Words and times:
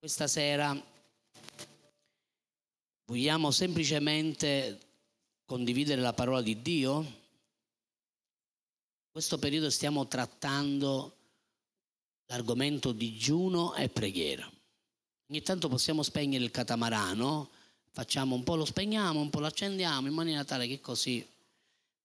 Questa 0.00 0.28
sera 0.28 0.80
vogliamo 3.06 3.50
semplicemente 3.50 4.78
condividere 5.44 6.00
la 6.00 6.12
parola 6.12 6.40
di 6.40 6.62
Dio. 6.62 7.00
In 7.00 7.10
questo 9.10 9.38
periodo 9.38 9.70
stiamo 9.70 10.06
trattando 10.06 11.16
l'argomento 12.26 12.92
digiuno 12.92 13.74
e 13.74 13.88
preghiera. 13.88 14.48
Ogni 15.30 15.42
tanto 15.42 15.68
possiamo 15.68 16.04
spegnere 16.04 16.44
il 16.44 16.52
catamarano, 16.52 17.50
facciamo 17.90 18.36
un 18.36 18.44
po' 18.44 18.54
lo 18.54 18.64
spegniamo, 18.64 19.18
un 19.18 19.30
po' 19.30 19.40
lo 19.40 19.46
accendiamo 19.46 20.06
in 20.06 20.14
maniera 20.14 20.44
tale 20.44 20.68
che 20.68 20.80
così 20.80 21.26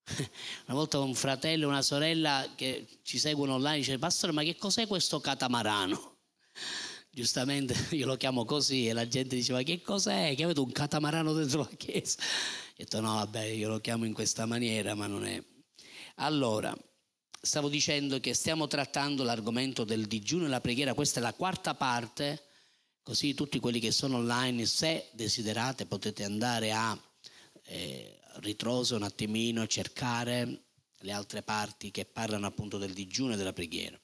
una 0.66 0.76
volta 0.76 0.98
un 0.98 1.14
fratello 1.14 1.66
e 1.66 1.68
una 1.68 1.82
sorella 1.82 2.54
che 2.56 2.88
ci 3.02 3.20
seguono 3.20 3.54
online 3.54 3.78
dice 3.78 3.98
pastore 3.98 4.32
ma 4.32 4.42
che 4.42 4.56
cos'è 4.56 4.88
questo 4.88 5.20
catamarano 5.20 6.16
giustamente 7.14 7.74
io 7.96 8.06
lo 8.06 8.16
chiamo 8.16 8.44
così 8.44 8.88
e 8.88 8.92
la 8.92 9.06
gente 9.06 9.36
diceva 9.36 9.62
che 9.62 9.80
cos'è? 9.80 10.34
Che 10.34 10.42
avete 10.42 10.60
un 10.60 10.72
catamarano 10.72 11.32
dentro 11.32 11.60
la 11.60 11.76
chiesa? 11.76 12.20
Ho 12.20 12.72
detto 12.76 13.00
no, 13.00 13.14
vabbè, 13.14 13.44
io 13.44 13.68
lo 13.68 13.80
chiamo 13.80 14.04
in 14.04 14.12
questa 14.12 14.44
maniera, 14.44 14.94
ma 14.94 15.06
non 15.06 15.24
è. 15.24 15.42
Allora, 16.16 16.76
stavo 17.40 17.68
dicendo 17.68 18.20
che 18.20 18.34
stiamo 18.34 18.66
trattando 18.66 19.22
l'argomento 19.22 19.84
del 19.84 20.06
digiuno 20.06 20.46
e 20.46 20.48
la 20.48 20.60
preghiera, 20.60 20.94
questa 20.94 21.20
è 21.20 21.22
la 21.22 21.32
quarta 21.32 21.74
parte, 21.74 22.42
così 23.02 23.34
tutti 23.34 23.60
quelli 23.60 23.80
che 23.80 23.92
sono 23.92 24.16
online, 24.16 24.66
se 24.66 25.08
desiderate, 25.12 25.86
potete 25.86 26.24
andare 26.24 26.72
a 26.72 26.98
eh, 27.66 28.20
ritroso 28.36 28.96
un 28.96 29.02
attimino, 29.02 29.66
cercare 29.66 30.62
le 30.98 31.12
altre 31.12 31.42
parti 31.42 31.90
che 31.90 32.04
parlano 32.04 32.46
appunto 32.46 32.78
del 32.78 32.92
digiuno 32.92 33.34
e 33.34 33.36
della 33.36 33.52
preghiera. 33.52 33.98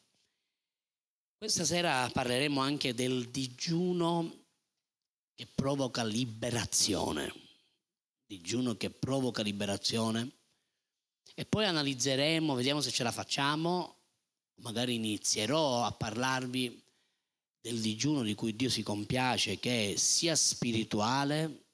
Questa 1.41 1.65
sera 1.65 2.07
parleremo 2.12 2.61
anche 2.61 2.93
del 2.93 3.30
digiuno 3.30 4.45
che 5.35 5.47
provoca 5.47 6.05
liberazione, 6.05 7.33
digiuno 8.27 8.77
che 8.77 8.91
provoca 8.91 9.41
liberazione. 9.41 10.32
E 11.35 11.47
poi 11.47 11.65
analizzeremo, 11.65 12.52
vediamo 12.52 12.82
se 12.82 12.91
ce 12.91 13.05
la 13.05 13.10
facciamo, 13.10 14.01
magari 14.57 14.97
inizierò 14.97 15.82
a 15.82 15.93
parlarvi 15.93 16.79
del 17.59 17.80
digiuno 17.80 18.21
di 18.21 18.35
cui 18.35 18.54
Dio 18.54 18.69
si 18.69 18.82
compiace, 18.82 19.59
che 19.59 19.95
è 19.95 19.97
sia 19.97 20.37
spirituale, 20.37 21.65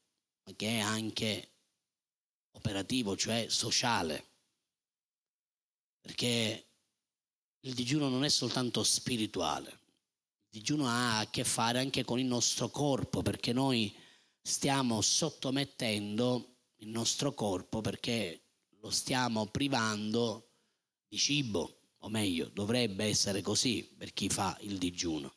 ma 0.44 0.54
che 0.54 0.76
è 0.76 0.78
anche 0.78 1.54
operativo, 2.52 3.16
cioè 3.16 3.46
sociale. 3.48 4.26
Perché 6.00 6.65
il 7.66 7.74
digiuno 7.74 8.08
non 8.08 8.24
è 8.24 8.28
soltanto 8.28 8.84
spirituale, 8.84 9.70
il 9.70 10.60
digiuno 10.60 10.86
ha 10.86 11.18
a 11.18 11.28
che 11.28 11.42
fare 11.42 11.80
anche 11.80 12.04
con 12.04 12.20
il 12.20 12.26
nostro 12.26 12.68
corpo, 12.68 13.22
perché 13.22 13.52
noi 13.52 13.92
stiamo 14.40 15.00
sottomettendo 15.00 16.58
il 16.76 16.88
nostro 16.88 17.34
corpo 17.34 17.80
perché 17.80 18.42
lo 18.80 18.90
stiamo 18.90 19.46
privando 19.46 20.50
di 21.08 21.18
cibo, 21.18 21.80
o 21.98 22.08
meglio, 22.08 22.48
dovrebbe 22.50 23.04
essere 23.06 23.42
così 23.42 23.82
per 23.98 24.12
chi 24.12 24.28
fa 24.28 24.56
il 24.60 24.78
digiuno. 24.78 25.34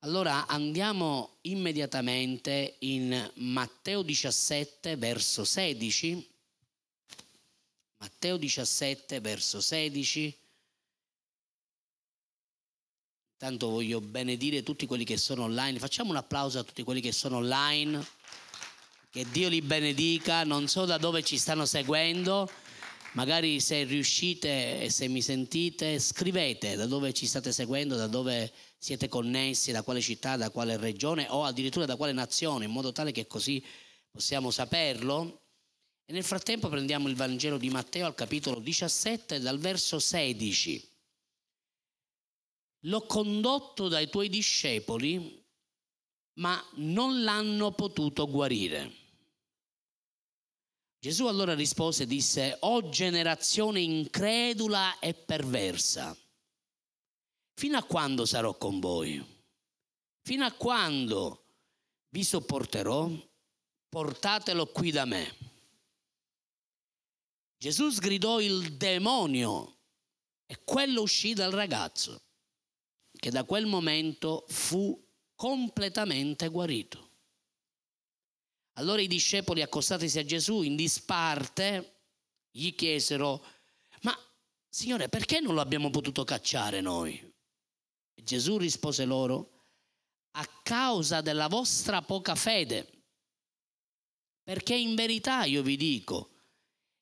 Allora 0.00 0.46
andiamo 0.46 1.38
immediatamente 1.42 2.76
in 2.80 3.32
Matteo 3.36 4.02
17 4.02 4.96
verso 4.96 5.44
16. 5.44 6.30
Matteo 7.96 8.36
17 8.36 9.20
verso 9.20 9.62
16 9.62 10.42
Tanto 13.36 13.68
voglio 13.68 14.00
benedire 14.00 14.62
tutti 14.62 14.86
quelli 14.86 15.04
che 15.04 15.16
sono 15.16 15.42
online. 15.42 15.80
Facciamo 15.80 16.10
un 16.10 16.16
applauso 16.16 16.60
a 16.60 16.62
tutti 16.62 16.84
quelli 16.84 17.00
che 17.00 17.10
sono 17.10 17.38
online. 17.38 18.02
Che 19.10 19.26
Dio 19.30 19.48
li 19.48 19.60
benedica. 19.60 20.44
Non 20.44 20.68
so 20.68 20.84
da 20.84 20.98
dove 20.98 21.24
ci 21.24 21.36
stanno 21.36 21.66
seguendo. 21.66 22.48
Magari 23.14 23.60
se 23.60 23.82
riuscite 23.84 24.82
e 24.82 24.90
se 24.90 25.08
mi 25.08 25.20
sentite, 25.20 25.98
scrivete 25.98 26.76
da 26.76 26.86
dove 26.86 27.12
ci 27.12 27.26
state 27.26 27.52
seguendo, 27.52 27.96
da 27.96 28.06
dove 28.06 28.52
siete 28.78 29.08
connessi, 29.08 29.72
da 29.72 29.82
quale 29.82 30.00
città, 30.00 30.36
da 30.36 30.50
quale 30.50 30.76
regione 30.76 31.26
o 31.28 31.44
addirittura 31.44 31.86
da 31.86 31.96
quale 31.96 32.12
nazione, 32.12 32.64
in 32.64 32.70
modo 32.70 32.92
tale 32.92 33.12
che 33.12 33.26
così 33.26 33.62
possiamo 34.10 34.50
saperlo. 34.50 35.42
E 36.06 36.12
nel 36.12 36.24
frattempo 36.24 36.68
prendiamo 36.68 37.08
il 37.08 37.14
Vangelo 37.16 37.58
di 37.58 37.70
Matteo 37.70 38.06
al 38.06 38.14
capitolo 38.14 38.60
17 38.60 39.40
dal 39.40 39.58
verso 39.58 39.98
16 39.98 40.93
l'ho 42.84 43.06
condotto 43.06 43.88
dai 43.88 44.08
tuoi 44.08 44.28
discepoli, 44.28 45.42
ma 46.34 46.62
non 46.76 47.22
l'hanno 47.22 47.72
potuto 47.72 48.28
guarire. 48.28 49.02
Gesù 50.98 51.26
allora 51.26 51.54
rispose 51.54 52.04
e 52.04 52.06
disse, 52.06 52.56
o 52.60 52.88
generazione 52.88 53.80
incredula 53.80 54.98
e 54.98 55.14
perversa, 55.14 56.16
fino 57.54 57.76
a 57.76 57.84
quando 57.84 58.24
sarò 58.24 58.56
con 58.56 58.80
voi? 58.80 59.22
Fino 60.22 60.44
a 60.44 60.52
quando 60.52 61.44
vi 62.08 62.24
sopporterò? 62.24 63.10
Portatelo 63.88 64.66
qui 64.68 64.90
da 64.90 65.04
me. 65.04 65.36
Gesù 67.58 67.90
sgridò 67.90 68.40
il 68.40 68.76
demonio 68.76 69.78
e 70.46 70.64
quello 70.64 71.02
uscì 71.02 71.34
dal 71.34 71.52
ragazzo 71.52 72.24
che 73.24 73.30
da 73.30 73.44
quel 73.44 73.64
momento 73.64 74.44
fu 74.48 75.02
completamente 75.34 76.46
guarito. 76.48 77.12
Allora 78.74 79.00
i 79.00 79.06
discepoli 79.06 79.62
accostatisi 79.62 80.18
a 80.18 80.26
Gesù 80.26 80.60
in 80.60 80.76
disparte 80.76 82.02
gli 82.50 82.74
chiesero, 82.74 83.42
ma 84.02 84.14
Signore 84.68 85.08
perché 85.08 85.40
non 85.40 85.54
lo 85.54 85.62
abbiamo 85.62 85.88
potuto 85.88 86.22
cacciare 86.22 86.82
noi? 86.82 87.14
E 88.12 88.22
Gesù 88.22 88.58
rispose 88.58 89.06
loro, 89.06 89.68
a 90.32 90.46
causa 90.62 91.22
della 91.22 91.48
vostra 91.48 92.02
poca 92.02 92.34
fede, 92.34 93.06
perché 94.42 94.74
in 94.74 94.94
verità 94.94 95.44
io 95.44 95.62
vi 95.62 95.78
dico 95.78 96.28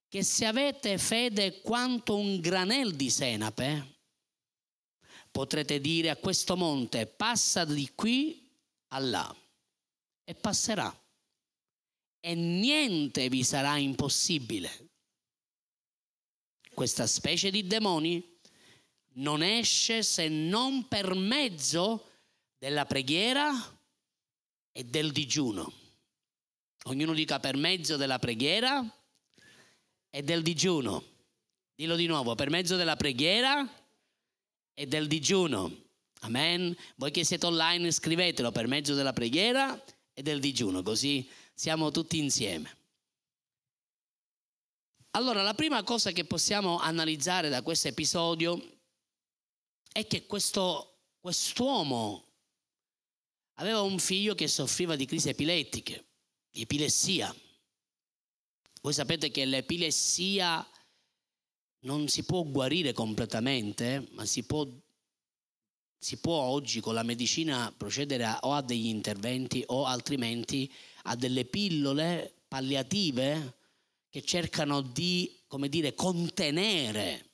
che 0.07 0.23
se 0.23 0.47
avete 0.47 0.99
fede 0.99 1.63
quanto 1.63 2.15
un 2.15 2.39
granel 2.39 2.95
di 2.95 3.11
senape, 3.11 4.02
potrete 5.33 5.81
dire 5.81 6.11
a 6.11 6.17
questo 6.17 6.57
monte 6.57 7.07
passa 7.07 7.65
di 7.65 7.91
qui 7.95 8.49
a 8.89 8.99
là 8.99 9.37
e 10.25 10.35
passerà 10.35 10.95
e 12.21 12.35
niente 12.35 13.29
vi 13.29 13.43
sarà 13.43 13.79
impossibile. 13.79 14.91
Questa 16.73 17.07
specie 17.07 17.51
di 17.51 17.67
demoni 17.67 18.39
non 19.15 19.43
esce 19.43 20.03
se 20.03 20.29
non 20.29 20.87
per 20.87 21.15
mezzo 21.15 22.11
della 22.59 22.87
preghiera 22.87 23.51
e 24.71 24.85
del 24.85 25.11
digiuno. 25.13 25.73
Ognuno 26.85 27.13
dica 27.15 27.41
per 27.41 27.57
mezzo 27.57 27.97
della 27.97 28.19
preghiera 28.19 28.85
e 30.11 30.23
del 30.23 30.43
digiuno. 30.43 31.05
Dillo 31.75 31.97
di 31.97 32.07
nuovo, 32.07 32.35
per 32.35 32.51
mezzo 32.51 32.77
della 32.77 32.97
preghiera 32.97 33.69
e 34.75 34.87
del 34.87 35.07
digiuno. 35.07 35.71
Amen. 36.21 36.77
Voi 36.97 37.11
che 37.11 37.25
siete 37.25 37.47
online 37.47 37.91
scrivetelo 37.91 38.53
per 38.53 38.67
mezzo 38.67 38.95
della 38.95 39.13
preghiera 39.13 39.83
e 40.13 40.23
del 40.23 40.41
digiuno, 40.41 40.83
così 40.83 41.29
siamo 41.55 41.91
tutti 41.91 42.19
insieme. 42.19 42.79
Allora, 45.15 45.43
la 45.43 45.55
prima 45.55 45.83
cosa 45.83 46.11
che 46.11 46.25
possiamo 46.25 46.79
analizzare 46.79 47.49
da 47.49 47.63
questo 47.63 47.89
episodio 47.89 48.81
è 49.93 50.07
che 50.07 50.27
questo, 50.27 51.01
quest'uomo 51.21 52.25
aveva 53.55 53.83
un 53.83 53.99
figlio 53.99 54.35
che 54.35 54.49
soffriva 54.49 54.97
di 54.97 55.05
crisi 55.05 55.29
epilettiche, 55.29 56.05
di 56.51 56.63
epilessia. 56.63 57.35
Voi 58.81 58.93
sapete 58.95 59.31
che 59.31 59.45
l'epilessia 59.45 60.67
non 61.83 62.09
si 62.09 62.25
può 62.25 62.43
guarire 62.43 62.93
completamente, 62.93 64.09
ma 64.13 64.25
si 64.25 64.43
può, 64.45 64.67
si 65.99 66.19
può 66.19 66.35
oggi 66.35 66.81
con 66.81 66.95
la 66.95 67.03
medicina 67.03 67.73
procedere 67.77 68.25
a, 68.25 68.39
o 68.43 68.53
a 68.53 68.63
degli 68.63 68.87
interventi 68.87 69.63
o 69.67 69.85
altrimenti 69.85 70.73
a 71.05 71.17
delle 71.17 71.45
pillole 71.45 72.43
palliative 72.49 73.57
che 74.09 74.23
cercano 74.23 74.83
di, 74.83 75.41
come 75.47 75.69
dire, 75.69 75.95
contenere. 75.95 77.31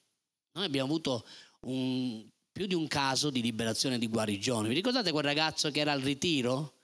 Noi 0.52 0.64
abbiamo 0.64 0.88
avuto 0.88 1.26
un, 1.62 2.24
più 2.52 2.66
di 2.66 2.74
un 2.74 2.86
caso 2.86 3.30
di 3.30 3.42
liberazione 3.42 3.96
e 3.96 3.98
di 3.98 4.08
guarigione. 4.08 4.68
Vi 4.68 4.74
ricordate 4.74 5.10
quel 5.10 5.24
ragazzo 5.24 5.70
che 5.70 5.80
era 5.80 5.92
al 5.92 6.00
ritiro? 6.00 6.74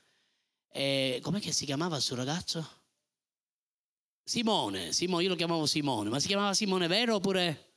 Eh, 0.68 1.20
com'è 1.22 1.40
che 1.40 1.52
si 1.52 1.64
chiamava 1.64 2.00
suo 2.00 2.16
ragazzo? 2.16 2.82
Simone, 4.26 4.92
Simone, 4.92 5.24
io 5.24 5.28
lo 5.28 5.36
chiamavo 5.36 5.66
Simone, 5.66 6.08
ma 6.08 6.18
si 6.18 6.28
chiamava 6.28 6.54
Simone 6.54 6.86
vero 6.86 7.16
oppure 7.16 7.72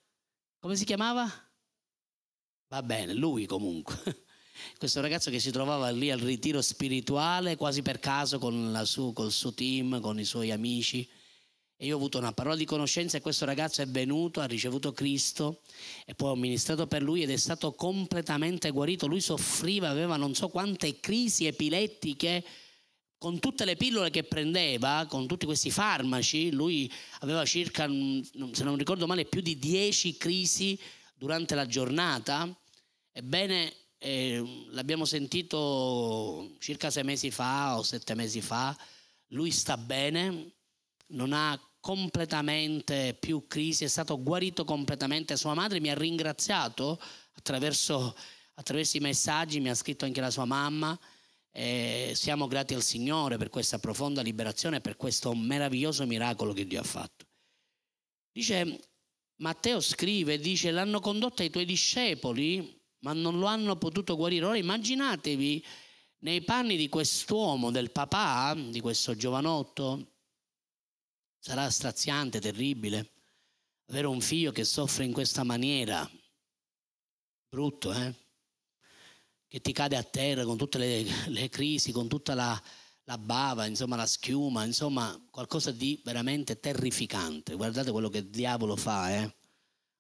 come 0.60 0.78
si 0.78 0.86
chiamava? 0.86 1.30
Va 2.70 2.82
bene, 2.82 3.14
lui 3.14 3.46
comunque. 3.46 4.24
questo 4.80 5.02
ragazzo 5.02 5.30
che 5.30 5.40
si 5.40 5.52
trovava 5.52 5.90
lì 5.90 6.10
al 6.10 6.20
ritiro 6.20 6.62
spirituale 6.62 7.58
quasi 7.58 7.82
per 7.82 8.00
caso 8.00 8.40
con 8.40 8.82
su, 8.86 9.12
col 9.12 9.32
suo 9.34 9.54
team, 9.54 10.00
con 10.00 10.20
i 10.20 10.24
suoi 10.24 10.52
amici. 10.52 11.08
E 11.76 11.86
io 11.86 11.94
ho 11.94 11.98
avuto 11.98 12.18
una 12.18 12.32
parola 12.32 12.56
di 12.56 12.66
conoscenza 12.66 13.18
e 13.18 13.22
questo 13.22 13.44
ragazzo 13.44 13.82
è 13.82 13.88
venuto, 13.88 14.40
ha 14.40 14.46
ricevuto 14.46 14.94
Cristo 14.94 15.62
e 16.06 16.16
poi 16.16 16.32
ho 16.32 16.36
ministrato 16.36 16.88
per 16.88 17.04
lui 17.04 17.24
ed 17.24 17.30
è 17.30 17.38
stato 17.38 17.74
completamente 17.74 18.72
guarito. 18.72 19.06
Lui 19.06 19.22
soffriva, 19.22 19.90
aveva 19.90 20.16
non 20.16 20.34
so 20.34 20.48
quante 20.48 21.02
crisi 21.02 21.46
epilettiche 21.46 22.44
con 23.18 23.40
tutte 23.40 23.66
le 23.66 23.75
pillole 23.75 24.10
che 24.10 24.24
prendeva, 24.24 25.06
con 25.10 25.28
tutti 25.28 25.46
questi 25.46 25.72
farmaci. 25.72 26.52
Lui 26.52 26.92
aveva 27.19 27.44
circa, 27.46 27.88
se 27.88 28.64
non 28.64 28.78
ricordo 28.78 29.08
male, 29.08 29.25
più 29.25 29.42
di 29.42 29.58
10 29.58 30.18
crisi 30.18 30.80
durante 31.16 31.56
la 31.56 31.66
giornata. 31.66 32.48
Ebbene, 33.12 33.74
eh, 33.98 34.68
l'abbiamo 34.69 35.06
sentito 35.06 36.56
circa 36.60 36.92
sei 36.92 37.04
mesi 37.04 37.31
fa 37.31 37.78
o 37.78 37.84
sette 37.84 38.14
mesi 38.14 38.42
fa. 38.42 38.78
Lui 39.30 39.52
sta 39.52 39.78
bene, 39.78 40.52
non 41.08 41.34
ha 41.34 41.60
completamente 41.80 43.16
più 43.19 43.48
crisi, 43.48 43.84
è 43.84 43.88
stato 43.88 44.22
guarito 44.22 44.64
completamente. 44.64 45.36
Sua 45.38 45.54
madre 45.54 45.80
mi 45.80 45.90
ha 45.90 45.96
ringraziato 45.96 47.00
attraverso, 47.34 48.16
attraverso 48.54 48.98
i 48.98 49.02
messaggi, 49.02 49.60
mi 49.60 49.69
ha 49.69 49.75
scritto 49.75 50.06
anche 50.06 50.22
la 50.22 50.31
sua 50.31 50.46
mamma. 50.46 50.98
E 51.57 52.12
siamo 52.13 52.45
grati 52.45 52.75
al 52.75 52.83
Signore 52.83 53.38
per 53.38 53.50
questa 53.50 53.80
profonda 53.80 54.21
liberazione, 54.21 54.80
per 54.80 54.95
questo 54.95 55.33
meraviglioso 55.33 56.06
miracolo 56.06 56.54
che 56.54 56.68
Dio 56.68 56.81
ha 56.81 56.83
fatto. 56.83 57.25
Dice, 58.31 58.80
Matteo 59.38 59.80
scrive, 59.81 60.38
dice, 60.38 60.69
l'hanno 60.69 61.00
condotto 61.00 61.42
ai 61.42 61.50
tuoi 61.50 61.65
discepoli, 61.65 62.80
ma 63.00 63.13
non 63.13 63.39
lo 63.39 63.48
hanno 63.48 63.75
potuto 63.75 64.15
guarire. 64.15 64.45
Ora 64.45 64.57
immaginatevi 64.57 65.65
nei 66.19 66.44
panni 66.44 66.77
di 66.77 66.89
quest'uomo, 66.89 67.71
del 67.71 67.89
papà, 67.89 68.54
di 68.54 68.80
questo 68.80 69.15
giovanotto, 69.15 70.18
Sarà 71.48 71.69
straziante, 71.69 72.42
terribile, 72.42 73.13
avere 73.86 74.07
un 74.07 74.19
figlio 74.19 74.51
che 74.51 74.65
soffre 74.65 75.06
in 75.06 75.13
questa 75.13 75.44
maniera. 75.44 76.06
Brutto, 77.48 77.94
eh? 77.94 78.27
Che 79.48 79.62
ti 79.62 79.72
cade 79.72 79.96
a 79.96 80.04
terra 80.04 80.44
con 80.44 80.58
tutte 80.58 80.78
le, 80.78 81.04
le 81.28 81.50
crisi, 81.50 81.92
con 81.92 82.08
tutta 82.08 82.34
la, 82.34 82.62
la 83.08 83.18
bava, 83.18 83.66
insomma 83.66 83.96
la 83.96 84.06
schiuma, 84.06 84.66
insomma 84.66 85.18
qualcosa 85.30 85.72
di 85.72 86.02
veramente 86.04 86.60
terrificante. 86.60 87.56
Guardate 87.56 87.92
quello 87.92 88.10
che 88.10 88.20
il 88.20 88.30
diavolo 88.30 88.76
fa, 88.76 89.16
eh? 89.16 89.36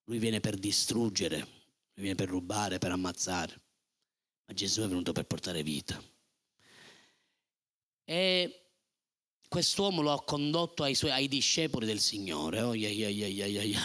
Lui 0.05 0.19
viene 0.19 0.41
per 0.41 0.57
distruggere, 0.57 1.37
lui 1.37 2.03
viene 2.03 2.15
per 2.15 2.27
rubare, 2.27 2.77
per 2.79 2.91
ammazzare. 2.91 3.61
Ma 4.45 4.53
Gesù 4.53 4.81
è 4.81 4.87
venuto 4.87 5.13
per 5.13 5.25
portare 5.25 5.63
vita. 5.63 6.01
E 8.03 8.71
quest'uomo 9.47 10.01
lo 10.01 10.11
ha 10.11 10.23
condotto 10.23 10.83
ai, 10.83 10.95
suoi, 10.95 11.11
ai 11.11 11.27
discepoli 11.27 11.85
del 11.85 11.99
Signore. 11.99 12.61
Oh, 12.61 12.73
yeah, 12.73 12.89
yeah, 12.89 13.27
yeah, 13.27 13.81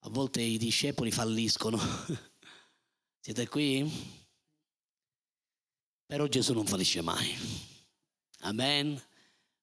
A 0.00 0.08
volte 0.10 0.40
i 0.40 0.58
discepoli 0.58 1.10
falliscono. 1.10 1.78
Siete 3.20 3.48
qui? 3.48 4.21
Però 6.12 6.26
Gesù 6.26 6.52
non 6.52 6.66
fallisce 6.66 7.00
mai. 7.00 7.34
Amen. 8.40 9.02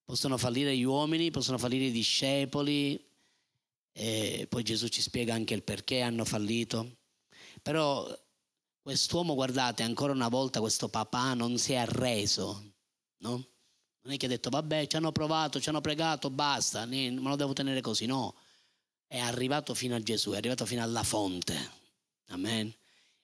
Possono 0.04 0.36
fallire 0.36 0.76
gli 0.76 0.82
uomini, 0.82 1.30
possono 1.30 1.60
fallire 1.60 1.86
i 1.86 1.92
discepoli, 1.92 3.00
e 3.92 4.48
poi 4.50 4.64
Gesù 4.64 4.88
ci 4.88 5.00
spiega 5.00 5.36
anche 5.36 5.54
il 5.54 5.62
perché 5.62 6.02
hanno 6.02 6.26
fallito. 6.26 7.02
Però 7.62 8.12
quest'uomo, 8.82 9.36
guardate, 9.36 9.84
ancora 9.84 10.12
una 10.12 10.28
volta 10.28 10.60
questo 10.60 10.90
papà 10.90 11.36
non 11.36 11.60
si 11.60 11.74
è 11.74 11.76
arreso, 11.76 12.74
no? 13.18 13.48
Non 14.02 14.14
è 14.14 14.18
che 14.18 14.26
ha 14.26 14.30
detto, 14.30 14.50
vabbè, 14.50 14.88
ci 14.88 14.96
hanno 14.96 15.12
provato, 15.12 15.62
ci 15.62 15.70
hanno 15.70 15.82
pregato, 15.82 16.32
basta, 16.32 16.84
me 16.88 17.12
lo 17.12 17.36
devo 17.36 17.54
tenere 17.54 17.82
così. 17.82 18.08
No, 18.08 18.34
è 19.06 19.20
arrivato 19.20 19.76
fino 19.76 19.94
a 19.94 20.02
Gesù, 20.02 20.32
è 20.32 20.38
arrivato 20.38 20.66
fino 20.66 20.82
alla 20.82 21.04
fonte. 21.04 21.72
Amen. 22.30 22.76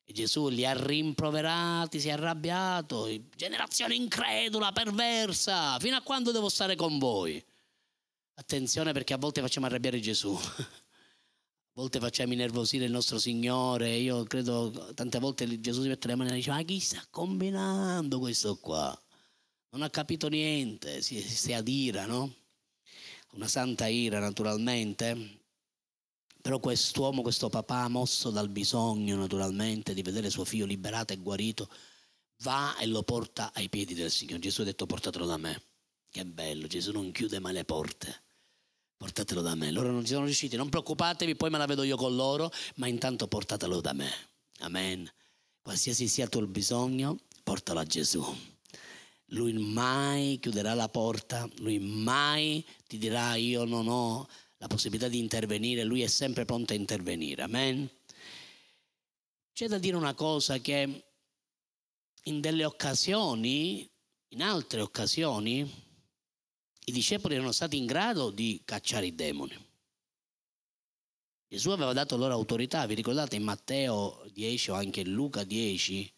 E 0.05 0.13
Gesù 0.13 0.49
li 0.49 0.65
ha 0.65 0.73
rimproverati, 0.73 1.99
si 1.99 2.09
è 2.09 2.11
arrabbiato, 2.11 3.09
generazione 3.35 3.95
incredula, 3.95 4.71
perversa, 4.71 5.79
fino 5.79 5.95
a 5.95 6.01
quando 6.01 6.31
devo 6.31 6.47
stare 6.47 6.75
con 6.75 6.99
voi? 6.99 7.43
Attenzione 8.35 8.93
perché 8.93 9.13
a 9.13 9.17
volte 9.17 9.41
facciamo 9.41 9.65
arrabbiare 9.65 9.99
Gesù, 9.99 10.33
a 10.37 10.69
volte 11.73 11.99
facciamo 11.99 12.33
innervosire 12.33 12.85
il 12.85 12.91
nostro 12.91 13.17
Signore. 13.17 13.95
Io 13.95 14.23
credo 14.23 14.91
tante 14.93 15.19
volte 15.19 15.59
Gesù 15.59 15.81
si 15.81 15.87
mette 15.87 16.07
le 16.07 16.15
mani 16.15 16.29
e 16.29 16.35
dice, 16.35 16.51
ma 16.51 16.61
chi 16.61 16.79
sta 16.79 17.03
combinando 17.09 18.19
questo 18.19 18.57
qua? 18.57 18.97
non 19.75 19.83
ha 19.83 19.89
capito 19.89 20.29
niente, 20.29 21.01
si, 21.01 21.19
si 21.19 21.51
adira, 21.51 22.05
no? 22.05 22.33
Una 23.31 23.49
santa 23.49 23.87
ira 23.87 24.19
naturalmente, 24.19 25.44
però 26.45 26.59
quest'uomo, 26.59 27.23
questo 27.23 27.49
papà, 27.49 27.87
mosso 27.87 28.29
dal 28.29 28.49
bisogno 28.49 29.15
naturalmente 29.15 29.95
di 29.95 30.03
vedere 30.03 30.29
suo 30.29 30.45
figlio 30.45 30.67
liberato 30.67 31.11
e 31.11 31.17
guarito, 31.17 31.67
va 32.43 32.77
e 32.77 32.85
lo 32.85 33.01
porta 33.01 33.51
ai 33.51 33.67
piedi 33.67 33.95
del 33.95 34.11
Signore. 34.11 34.37
Gesù 34.41 34.61
ha 34.61 34.65
detto 34.65 34.85
portatelo 34.85 35.25
da 35.25 35.37
me. 35.37 35.59
Che 36.07 36.23
bello, 36.23 36.67
Gesù 36.67 36.91
non 36.91 37.11
chiude 37.11 37.39
mai 37.39 37.53
le 37.53 37.65
porte. 37.65 38.21
Portatelo 38.95 39.41
da 39.41 39.55
me. 39.55 39.71
Loro 39.71 39.89
non 39.89 40.05
ci 40.05 40.13
sono 40.13 40.25
riusciti, 40.25 40.55
non 40.55 40.69
preoccupatevi, 40.69 41.35
poi 41.35 41.49
me 41.49 41.57
la 41.57 41.65
vedo 41.65 41.81
io 41.81 41.95
con 41.95 42.15
loro, 42.15 42.51
ma 42.75 42.85
intanto 42.85 43.27
portatelo 43.27 43.81
da 43.81 43.93
me. 43.93 44.11
Amen. 44.59 45.11
Qualsiasi 45.63 46.07
sia 46.07 46.25
il 46.25 46.29
tuo 46.29 46.45
bisogno, 46.45 47.21
portalo 47.41 47.79
a 47.79 47.85
Gesù. 47.85 48.23
Lui 49.29 49.53
mai 49.53 50.37
chiuderà 50.39 50.75
la 50.75 50.89
porta, 50.89 51.49
lui 51.55 51.79
mai 51.79 52.63
ti 52.85 52.99
dirà 52.99 53.33
io 53.33 53.65
non 53.65 53.87
ho 53.87 54.27
la 54.65 54.67
possibilità 54.67 55.07
di 55.07 55.19
intervenire, 55.19 55.83
lui 55.83 56.01
è 56.01 56.07
sempre 56.07 56.43
pronto 56.43 56.73
a 56.73 56.75
intervenire. 56.75 57.43
Amen. 57.43 57.87
C'è 59.53 59.67
da 59.67 59.77
dire 59.77 59.95
una 59.95 60.15
cosa 60.15 60.57
che 60.57 61.05
in 62.23 62.41
delle 62.41 62.65
occasioni, 62.65 63.87
in 64.29 64.41
altre 64.41 64.81
occasioni, 64.81 65.59
i 66.87 66.91
discepoli 66.91 67.35
erano 67.35 67.51
stati 67.51 67.77
in 67.77 67.85
grado 67.85 68.31
di 68.31 68.63
cacciare 68.65 69.05
i 69.05 69.13
demoni. 69.13 69.55
Gesù 71.47 71.69
aveva 71.69 71.93
dato 71.93 72.17
loro 72.17 72.33
autorità, 72.33 72.87
vi 72.87 72.95
ricordate 72.95 73.35
in 73.35 73.43
Matteo 73.43 74.25
10 74.33 74.71
o 74.71 74.73
anche 74.73 75.01
in 75.01 75.11
Luca 75.11 75.43
10, 75.43 76.11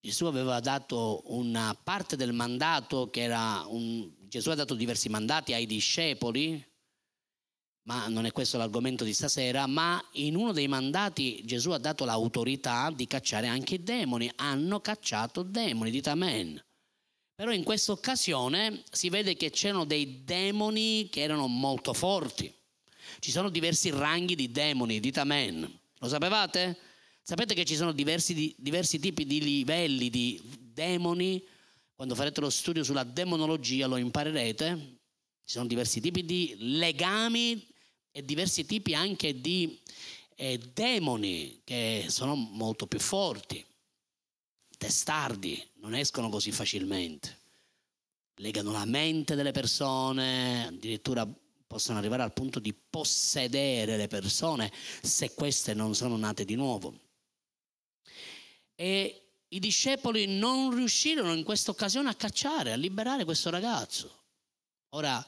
Gesù 0.00 0.24
aveva 0.24 0.58
dato 0.58 1.22
una 1.26 1.78
parte 1.80 2.16
del 2.16 2.32
mandato 2.32 3.10
che 3.10 3.20
era 3.20 3.62
un... 3.66 4.10
Gesù 4.26 4.48
ha 4.50 4.54
dato 4.54 4.74
diversi 4.74 5.10
mandati 5.10 5.52
ai 5.52 5.66
discepoli, 5.66 6.71
ma 7.84 8.06
non 8.06 8.26
è 8.26 8.32
questo 8.32 8.58
l'argomento 8.58 9.02
di 9.02 9.12
stasera, 9.12 9.66
ma 9.66 10.02
in 10.12 10.36
uno 10.36 10.52
dei 10.52 10.68
mandati 10.68 11.42
Gesù 11.44 11.70
ha 11.70 11.78
dato 11.78 12.04
l'autorità 12.04 12.92
di 12.94 13.06
cacciare 13.06 13.48
anche 13.48 13.74
i 13.74 13.82
demoni. 13.82 14.30
Hanno 14.36 14.80
cacciato 14.80 15.42
demoni, 15.42 15.90
dite 15.90 16.10
amen. 16.10 16.62
Però 17.34 17.50
in 17.50 17.64
questa 17.64 17.90
occasione 17.90 18.84
si 18.90 19.08
vede 19.08 19.34
che 19.34 19.50
c'erano 19.50 19.84
dei 19.84 20.22
demoni 20.22 21.08
che 21.10 21.22
erano 21.22 21.48
molto 21.48 21.92
forti. 21.92 22.52
Ci 23.18 23.30
sono 23.32 23.48
diversi 23.48 23.90
ranghi 23.90 24.36
di 24.36 24.52
demoni, 24.52 25.00
dite 25.00 25.20
amen. 25.20 25.80
Lo 25.98 26.08
sapevate? 26.08 26.78
Sapete 27.20 27.54
che 27.54 27.64
ci 27.64 27.74
sono 27.74 27.92
diversi, 27.92 28.54
diversi 28.58 29.00
tipi 29.00 29.24
di 29.24 29.40
livelli 29.40 30.08
di 30.08 30.40
demoni? 30.72 31.44
Quando 31.94 32.14
farete 32.14 32.40
lo 32.40 32.50
studio 32.50 32.84
sulla 32.84 33.04
demonologia 33.04 33.86
lo 33.86 33.96
imparerete. 33.96 35.00
Ci 35.44 35.58
sono 35.58 35.66
diversi 35.66 36.00
tipi 36.00 36.24
di 36.24 36.54
legami 36.58 37.70
e 38.12 38.24
diversi 38.24 38.66
tipi 38.66 38.94
anche 38.94 39.40
di 39.40 39.80
eh, 40.36 40.58
demoni 40.72 41.62
che 41.64 42.06
sono 42.08 42.34
molto 42.34 42.86
più 42.86 43.00
forti, 43.00 43.64
testardi, 44.76 45.70
non 45.76 45.94
escono 45.94 46.28
così 46.28 46.52
facilmente. 46.52 47.40
Legano 48.36 48.72
la 48.72 48.84
mente 48.84 49.34
delle 49.34 49.52
persone, 49.52 50.66
addirittura 50.66 51.26
possono 51.66 51.98
arrivare 51.98 52.22
al 52.22 52.32
punto 52.34 52.58
di 52.58 52.74
possedere 52.74 53.96
le 53.96 54.08
persone 54.08 54.70
se 55.00 55.32
queste 55.32 55.72
non 55.72 55.94
sono 55.94 56.16
nate 56.16 56.44
di 56.44 56.54
nuovo. 56.54 56.98
E 58.74 59.22
i 59.48 59.58
discepoli 59.58 60.26
non 60.26 60.74
riuscirono 60.74 61.32
in 61.32 61.44
questa 61.44 61.70
occasione 61.70 62.10
a 62.10 62.14
cacciare, 62.14 62.72
a 62.72 62.76
liberare 62.76 63.24
questo 63.24 63.48
ragazzo. 63.48 64.24
Ora, 64.90 65.24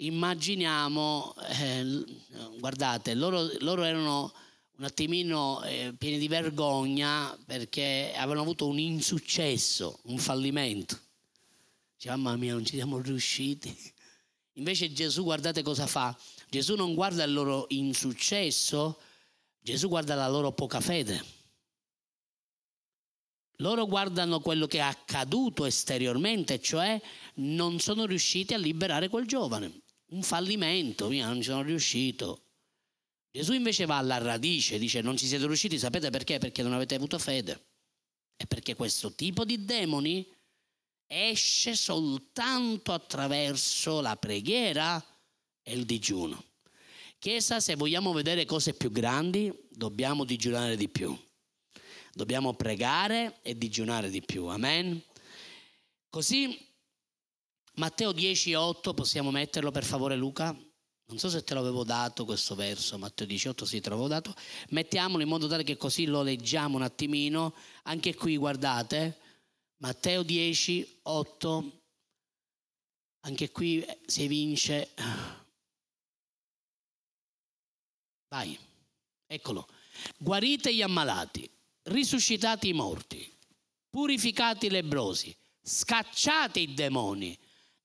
immaginiamo, 0.00 1.34
eh, 1.60 2.04
guardate, 2.58 3.14
loro, 3.14 3.48
loro, 3.60 3.84
erano 3.84 4.32
un 4.76 4.84
attimino 4.84 5.62
eh, 5.62 5.94
pieni 5.96 6.18
di 6.18 6.28
vergogna 6.28 7.36
perché 7.44 8.12
avevano 8.14 8.42
avuto 8.42 8.66
un 8.66 8.78
insuccesso, 8.78 10.00
un 10.04 10.18
fallimento. 10.18 10.98
Dice, 11.96 12.10
mamma 12.10 12.36
mia, 12.36 12.52
non 12.52 12.64
ci 12.64 12.76
siamo 12.76 12.98
riusciti. 12.98 13.76
Invece 14.54 14.92
Gesù, 14.92 15.22
guardate 15.22 15.62
cosa 15.62 15.86
fa. 15.86 16.16
Gesù 16.48 16.74
non 16.74 16.94
guarda 16.94 17.24
il 17.24 17.32
loro 17.32 17.66
insuccesso, 17.68 19.00
Gesù 19.60 19.88
guarda 19.88 20.14
la 20.14 20.28
loro 20.28 20.52
poca 20.52 20.80
fede 20.80 21.38
Loro 23.60 23.86
guardano 23.86 24.40
quello 24.40 24.66
che 24.66 24.78
è 24.78 24.82
accaduto 24.82 25.66
esteriormente, 25.66 26.60
cioè 26.60 27.00
non 27.36 27.78
sono 27.78 28.06
riusciti 28.06 28.54
a 28.54 28.58
liberare 28.58 29.08
quel 29.08 29.26
giovane. 29.26 29.82
Un 30.10 30.22
fallimento, 30.22 31.08
via, 31.08 31.26
non 31.26 31.36
ci 31.36 31.48
sono 31.48 31.62
riuscito. 31.62 32.44
Gesù 33.30 33.52
invece 33.52 33.86
va 33.86 33.98
alla 33.98 34.18
radice, 34.18 34.78
dice 34.78 35.00
non 35.02 35.16
ci 35.16 35.26
siete 35.26 35.46
riusciti, 35.46 35.78
sapete 35.78 36.10
perché? 36.10 36.38
Perché 36.38 36.62
non 36.62 36.72
avete 36.72 36.96
avuto 36.96 37.18
fede. 37.18 37.66
E 38.36 38.46
perché 38.46 38.74
questo 38.74 39.14
tipo 39.14 39.44
di 39.44 39.64
demoni 39.64 40.26
esce 41.06 41.76
soltanto 41.76 42.92
attraverso 42.92 44.00
la 44.00 44.16
preghiera 44.16 45.04
e 45.62 45.72
il 45.72 45.84
digiuno. 45.84 46.44
Chiesa, 47.18 47.60
se 47.60 47.76
vogliamo 47.76 48.12
vedere 48.12 48.46
cose 48.46 48.74
più 48.74 48.90
grandi, 48.90 49.52
dobbiamo 49.68 50.24
digiunare 50.24 50.76
di 50.76 50.88
più. 50.88 51.16
Dobbiamo 52.12 52.54
pregare 52.54 53.38
e 53.42 53.56
digiunare 53.56 54.10
di 54.10 54.22
più. 54.22 54.46
Amen. 54.46 55.00
Così 56.08 56.58
Matteo 57.80 58.12
10,8 58.12 58.92
possiamo 58.92 59.30
metterlo 59.30 59.70
per 59.70 59.84
favore 59.84 60.14
Luca? 60.14 60.52
Non 60.52 61.18
so 61.18 61.30
se 61.30 61.42
te 61.42 61.54
l'avevo 61.54 61.82
dato 61.82 62.26
questo 62.26 62.54
verso, 62.54 62.98
Matteo 62.98 63.26
18 63.26 63.64
sì 63.64 63.80
te 63.80 63.88
l'avevo 63.88 64.06
dato. 64.06 64.34
Mettiamolo 64.68 65.22
in 65.22 65.28
modo 65.30 65.46
tale 65.46 65.64
che 65.64 65.78
così 65.78 66.04
lo 66.04 66.20
leggiamo 66.20 66.76
un 66.76 66.82
attimino. 66.82 67.54
Anche 67.84 68.14
qui 68.14 68.36
guardate, 68.36 69.18
Matteo 69.78 70.22
10, 70.22 70.98
8. 71.04 71.80
Anche 73.20 73.50
qui 73.50 73.82
si 74.04 74.24
evince. 74.24 74.90
Vai, 78.28 78.58
eccolo. 79.26 79.66
Guarite 80.18 80.74
gli 80.74 80.82
ammalati, 80.82 81.50
risuscitate 81.84 82.68
i 82.68 82.74
morti, 82.74 83.34
purificate 83.88 84.66
i 84.66 84.70
lebrosi, 84.70 85.34
scacciate 85.62 86.60
i 86.60 86.74
demoni 86.74 87.38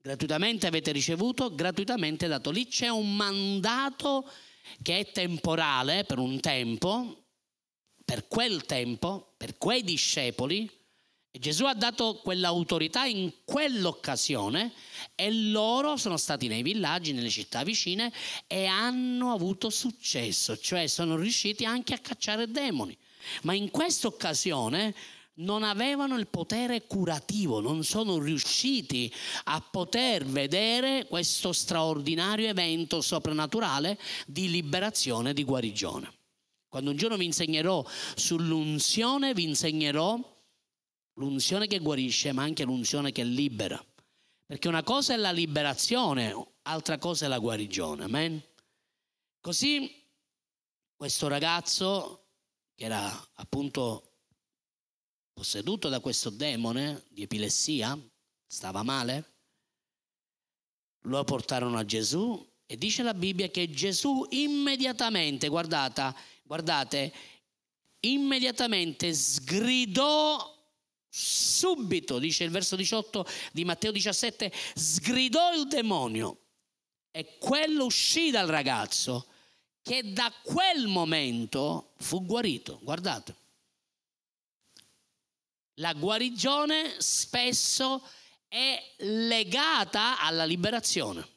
gratuitamente 0.05 0.67
avete 0.67 0.91
ricevuto, 0.91 1.55
gratuitamente 1.55 2.27
dato. 2.27 2.51
Lì 2.51 2.67
c'è 2.67 2.89
un 2.89 3.15
mandato 3.15 4.29
che 4.83 4.99
è 4.99 5.11
temporale 5.11 6.03
per 6.03 6.19
un 6.19 6.39
tempo, 6.39 7.23
per 8.05 8.27
quel 8.27 8.65
tempo, 8.65 9.33
per 9.35 9.57
quei 9.57 9.83
discepoli. 9.83 10.69
E 11.31 11.39
Gesù 11.39 11.65
ha 11.65 11.73
dato 11.73 12.21
quell'autorità 12.23 13.05
in 13.05 13.33
quell'occasione 13.43 14.73
e 15.15 15.33
loro 15.33 15.97
sono 15.97 16.17
stati 16.17 16.47
nei 16.47 16.61
villaggi, 16.61 17.11
nelle 17.11 17.31
città 17.31 17.63
vicine 17.63 18.13
e 18.45 18.67
hanno 18.67 19.33
avuto 19.33 19.71
successo, 19.71 20.55
cioè 20.55 20.85
sono 20.85 21.15
riusciti 21.15 21.65
anche 21.65 21.95
a 21.95 21.99
cacciare 21.99 22.51
demoni. 22.51 22.95
Ma 23.41 23.55
in 23.55 23.71
questa 23.71 24.05
occasione 24.05 24.93
non 25.35 25.63
avevano 25.63 26.17
il 26.17 26.27
potere 26.27 26.85
curativo, 26.85 27.59
non 27.59 27.83
sono 27.83 28.19
riusciti 28.19 29.11
a 29.45 29.61
poter 29.61 30.25
vedere 30.25 31.05
questo 31.07 31.51
straordinario 31.51 32.47
evento 32.47 33.01
soprannaturale 33.01 33.99
di 34.25 34.49
liberazione, 34.49 35.33
di 35.33 35.43
guarigione. 35.43 36.13
Quando 36.67 36.91
un 36.91 36.97
giorno 36.97 37.17
vi 37.17 37.25
insegnerò 37.25 37.85
sull'unzione, 38.15 39.33
vi 39.33 39.43
insegnerò 39.43 40.19
l'unzione 41.15 41.67
che 41.67 41.79
guarisce, 41.79 42.31
ma 42.31 42.43
anche 42.43 42.63
l'unzione 42.63 43.11
che 43.11 43.23
libera. 43.23 43.83
Perché 44.45 44.67
una 44.67 44.83
cosa 44.83 45.13
è 45.13 45.17
la 45.17 45.31
liberazione, 45.31 46.35
altra 46.63 46.97
cosa 46.97 47.25
è 47.25 47.27
la 47.27 47.39
guarigione. 47.39 48.03
Amen? 48.03 48.43
Così 49.39 50.03
questo 50.95 51.27
ragazzo, 51.27 52.27
che 52.75 52.85
era 52.85 53.27
appunto 53.35 54.04
posseduto 55.35 55.89
da 55.89 55.99
questo 55.99 56.29
demone 56.29 57.03
di 57.09 57.23
epilessia, 57.23 57.99
stava 58.47 58.83
male, 58.83 59.33
lo 61.01 61.21
portarono 61.25 61.77
a 61.77 61.83
Gesù 61.83 62.53
e 62.65 62.77
dice 62.77 63.03
la 63.03 63.13
Bibbia 63.13 63.49
che 63.49 63.69
Gesù 63.69 64.25
immediatamente, 64.29 65.49
guardate, 65.49 66.15
guardate, 66.41 67.13
immediatamente 67.99 69.13
sgridò 69.13 70.53
subito, 71.09 72.17
dice 72.17 72.45
il 72.45 72.51
verso 72.51 72.77
18 72.77 73.27
di 73.51 73.65
Matteo 73.65 73.91
17, 73.91 74.49
sgridò 74.73 75.53
il 75.53 75.67
demonio 75.67 76.43
e 77.11 77.37
quello 77.39 77.83
uscì 77.83 78.31
dal 78.31 78.47
ragazzo 78.47 79.27
che 79.81 80.13
da 80.13 80.31
quel 80.43 80.87
momento 80.87 81.91
fu 81.97 82.25
guarito. 82.25 82.79
Guardate. 82.81 83.43
La 85.75 85.93
guarigione 85.93 86.95
spesso 86.99 88.01
è 88.47 88.81
legata 88.99 90.19
alla 90.19 90.45
liberazione. 90.45 91.33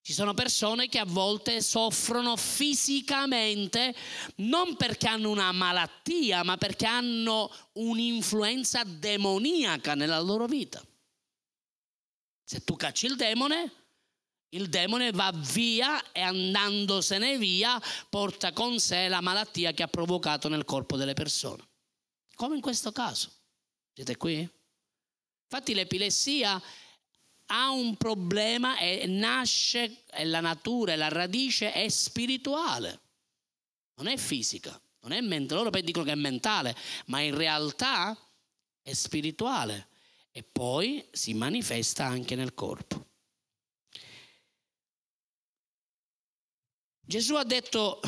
Ci 0.00 0.12
sono 0.12 0.34
persone 0.34 0.88
che 0.88 0.98
a 0.98 1.04
volte 1.04 1.60
soffrono 1.60 2.36
fisicamente 2.36 3.94
non 4.36 4.76
perché 4.76 5.08
hanno 5.08 5.30
una 5.30 5.52
malattia, 5.52 6.42
ma 6.42 6.56
perché 6.56 6.86
hanno 6.86 7.52
un'influenza 7.74 8.82
demoniaca 8.84 9.94
nella 9.94 10.20
loro 10.20 10.46
vita. 10.46 10.84
Se 12.44 12.64
tu 12.64 12.74
cacci 12.74 13.06
il 13.06 13.16
demone, 13.16 13.72
il 14.50 14.68
demone 14.68 15.12
va 15.12 15.32
via 15.32 16.12
e 16.12 16.20
andandosene 16.20 17.38
via 17.38 17.80
porta 18.08 18.52
con 18.52 18.78
sé 18.78 19.08
la 19.08 19.20
malattia 19.20 19.72
che 19.72 19.84
ha 19.84 19.88
provocato 19.88 20.48
nel 20.48 20.64
corpo 20.64 20.96
delle 20.96 21.14
persone 21.14 21.70
come 22.34 22.56
in 22.56 22.60
questo 22.60 22.92
caso. 22.92 23.30
Siete 23.94 24.16
qui? 24.16 24.40
Infatti 25.44 25.74
l'epilessia 25.74 26.60
ha 27.46 27.70
un 27.70 27.96
problema 27.96 28.78
e 28.78 29.04
nasce, 29.06 30.04
e 30.10 30.24
la 30.24 30.40
natura 30.40 30.92
e 30.92 30.96
la 30.96 31.08
radice 31.08 31.72
è 31.72 31.88
spirituale, 31.88 33.00
non 33.96 34.06
è 34.06 34.16
fisica, 34.16 34.80
non 35.00 35.12
è 35.12 35.20
mentale. 35.20 35.62
Loro 35.62 35.80
dicono 35.80 36.06
che 36.06 36.12
è 36.12 36.16
mentale, 36.16 36.74
ma 37.06 37.20
in 37.20 37.36
realtà 37.36 38.16
è 38.80 38.92
spirituale 38.94 39.88
e 40.30 40.42
poi 40.42 41.06
si 41.12 41.34
manifesta 41.34 42.06
anche 42.06 42.34
nel 42.34 42.54
corpo. 42.54 43.10
Gesù 47.04 47.34
ha 47.34 47.44
detto 47.44 48.00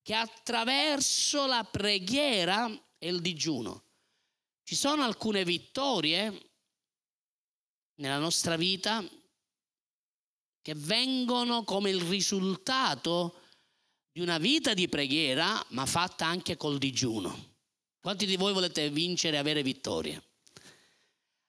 che 0.00 0.14
attraverso 0.14 1.44
la 1.44 1.62
preghiera 1.62 2.66
e 3.00 3.08
il 3.08 3.20
digiuno. 3.20 3.84
Ci 4.62 4.76
sono 4.76 5.02
alcune 5.02 5.42
vittorie 5.42 6.50
nella 7.94 8.18
nostra 8.18 8.56
vita 8.56 9.02
che 10.62 10.74
vengono 10.76 11.64
come 11.64 11.90
il 11.90 12.02
risultato 12.02 13.40
di 14.12 14.20
una 14.20 14.38
vita 14.38 14.74
di 14.74 14.88
preghiera, 14.88 15.64
ma 15.70 15.86
fatta 15.86 16.26
anche 16.26 16.56
col 16.56 16.78
digiuno. 16.78 17.54
Quanti 18.00 18.26
di 18.26 18.36
voi 18.36 18.52
volete 18.52 18.90
vincere 18.90 19.36
e 19.36 19.38
avere 19.40 19.62
vittorie? 19.62 20.22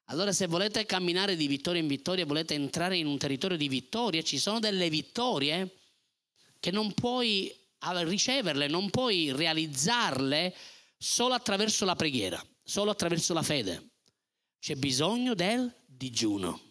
Allora 0.06 0.32
se 0.32 0.48
volete 0.48 0.86
camminare 0.86 1.36
di 1.36 1.48
vittoria 1.48 1.82
in 1.82 1.88
vittoria, 1.88 2.26
volete 2.26 2.54
entrare 2.54 2.98
in 2.98 3.08
un 3.08 3.18
territorio 3.18 3.58
di 3.58 3.68
vittoria, 3.68 4.22
ci 4.22 4.38
sono 4.38 4.60
delle 4.60 4.90
vittorie 4.90 5.78
che 6.60 6.72
non 6.72 6.94
puoi 6.94 7.54
riceverle, 7.80 8.68
non 8.68 8.90
puoi 8.90 9.32
realizzarle 9.32 10.56
solo 11.02 11.34
attraverso 11.34 11.84
la 11.84 11.96
preghiera, 11.96 12.40
solo 12.62 12.92
attraverso 12.92 13.34
la 13.34 13.42
fede. 13.42 13.94
C'è 14.60 14.76
bisogno 14.76 15.34
del 15.34 15.74
digiuno. 15.84 16.62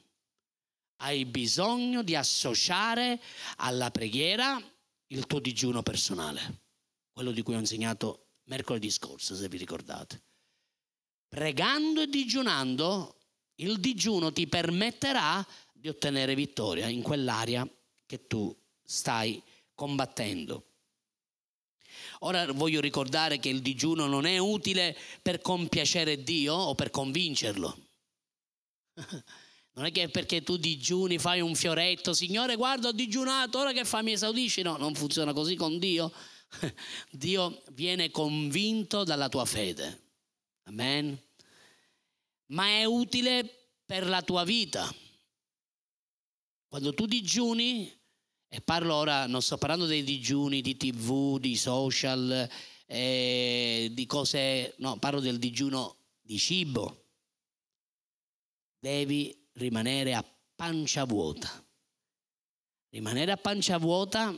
Hai 0.98 1.24
bisogno 1.24 2.04
di 2.04 2.14
associare 2.14 3.20
alla 3.56 3.90
preghiera 3.90 4.62
il 5.08 5.26
tuo 5.26 5.40
digiuno 5.40 5.82
personale, 5.82 6.62
quello 7.12 7.32
di 7.32 7.42
cui 7.42 7.56
ho 7.56 7.58
insegnato 7.58 8.34
mercoledì 8.44 8.90
scorso, 8.90 9.34
se 9.34 9.48
vi 9.48 9.56
ricordate. 9.56 10.22
Pregando 11.26 12.02
e 12.02 12.06
digiunando, 12.06 13.16
il 13.56 13.80
digiuno 13.80 14.32
ti 14.32 14.46
permetterà 14.46 15.44
di 15.72 15.88
ottenere 15.88 16.36
vittoria 16.36 16.86
in 16.86 17.02
quell'area 17.02 17.68
che 18.06 18.28
tu 18.28 18.56
stai 18.84 19.42
combattendo. 19.74 20.69
Ora 22.22 22.52
voglio 22.52 22.80
ricordare 22.80 23.38
che 23.38 23.48
il 23.48 23.62
digiuno 23.62 24.06
non 24.06 24.26
è 24.26 24.36
utile 24.38 24.96
per 25.22 25.40
compiacere 25.40 26.22
Dio 26.22 26.54
o 26.54 26.74
per 26.74 26.90
convincerlo. 26.90 27.88
Non 29.72 29.84
è 29.84 29.92
che 29.92 30.08
perché 30.08 30.42
tu 30.42 30.56
digiuni 30.56 31.18
fai 31.18 31.40
un 31.40 31.54
fioretto, 31.54 32.12
Signore 32.12 32.56
guarda 32.56 32.88
ho 32.88 32.92
digiunato, 32.92 33.58
ora 33.60 33.72
che 33.72 33.84
fa 33.84 34.02
mi 34.02 34.12
esaudisci. 34.12 34.62
No, 34.62 34.76
non 34.76 34.94
funziona 34.94 35.32
così 35.32 35.54
con 35.54 35.78
Dio. 35.78 36.12
Dio 37.10 37.62
viene 37.72 38.10
convinto 38.10 39.04
dalla 39.04 39.28
tua 39.28 39.44
fede. 39.44 40.08
Amen. 40.64 41.18
Ma 42.46 42.66
è 42.66 42.84
utile 42.84 43.70
per 43.86 44.06
la 44.06 44.20
tua 44.22 44.44
vita. 44.44 44.92
Quando 46.68 46.92
tu 46.92 47.06
digiuni, 47.06 47.99
e 48.52 48.60
parlo 48.60 48.96
ora, 48.96 49.28
non 49.28 49.42
sto 49.42 49.58
parlando 49.58 49.86
dei 49.86 50.02
digiuni 50.02 50.60
di 50.60 50.76
tv, 50.76 51.38
di 51.38 51.54
social, 51.54 52.50
eh, 52.84 53.88
di 53.92 54.06
cose, 54.06 54.74
no, 54.78 54.98
parlo 54.98 55.20
del 55.20 55.38
digiuno 55.38 55.98
di 56.20 56.36
cibo. 56.36 57.04
Devi 58.76 59.48
rimanere 59.52 60.14
a 60.14 60.24
pancia 60.56 61.04
vuota. 61.04 61.64
Rimanere 62.88 63.30
a 63.30 63.36
pancia 63.36 63.78
vuota, 63.78 64.36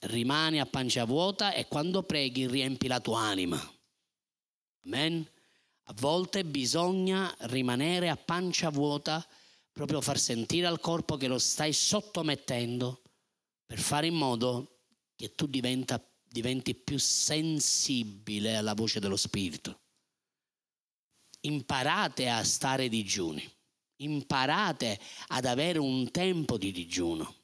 rimani 0.00 0.58
a 0.58 0.66
pancia 0.66 1.04
vuota 1.04 1.52
e 1.52 1.68
quando 1.68 2.02
preghi 2.02 2.48
riempi 2.48 2.88
la 2.88 2.98
tua 2.98 3.20
anima. 3.20 3.74
Amen. 4.86 5.24
A 5.84 5.94
volte 5.98 6.44
bisogna 6.44 7.32
rimanere 7.42 8.08
a 8.08 8.16
pancia 8.16 8.70
vuota, 8.70 9.24
proprio 9.70 10.00
far 10.00 10.18
sentire 10.18 10.66
al 10.66 10.80
corpo 10.80 11.16
che 11.16 11.28
lo 11.28 11.38
stai 11.38 11.72
sottomettendo 11.72 13.02
per 13.66 13.78
fare 13.78 14.06
in 14.06 14.14
modo 14.14 14.84
che 15.16 15.34
tu 15.34 15.46
diventa, 15.46 16.02
diventi 16.22 16.74
più 16.74 16.98
sensibile 16.98 18.56
alla 18.56 18.74
voce 18.74 19.00
dello 19.00 19.16
Spirito. 19.16 19.80
Imparate 21.40 22.28
a 22.28 22.42
stare 22.44 22.88
digiuni, 22.88 23.46
imparate 23.96 24.98
ad 25.28 25.44
avere 25.44 25.78
un 25.78 26.10
tempo 26.10 26.56
di 26.56 26.72
digiuno. 26.72 27.34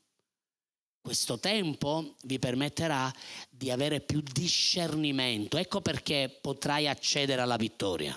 Questo 1.01 1.39
tempo 1.39 2.17
vi 2.23 2.39
permetterà 2.39 3.13
di 3.51 3.71
avere 3.71 4.01
più 4.01 4.21
discernimento. 4.21 5.57
Ecco 5.59 5.81
perché 5.81 6.39
potrai 6.41 6.87
accedere 6.87 7.43
alla 7.43 7.57
vittoria 7.57 8.17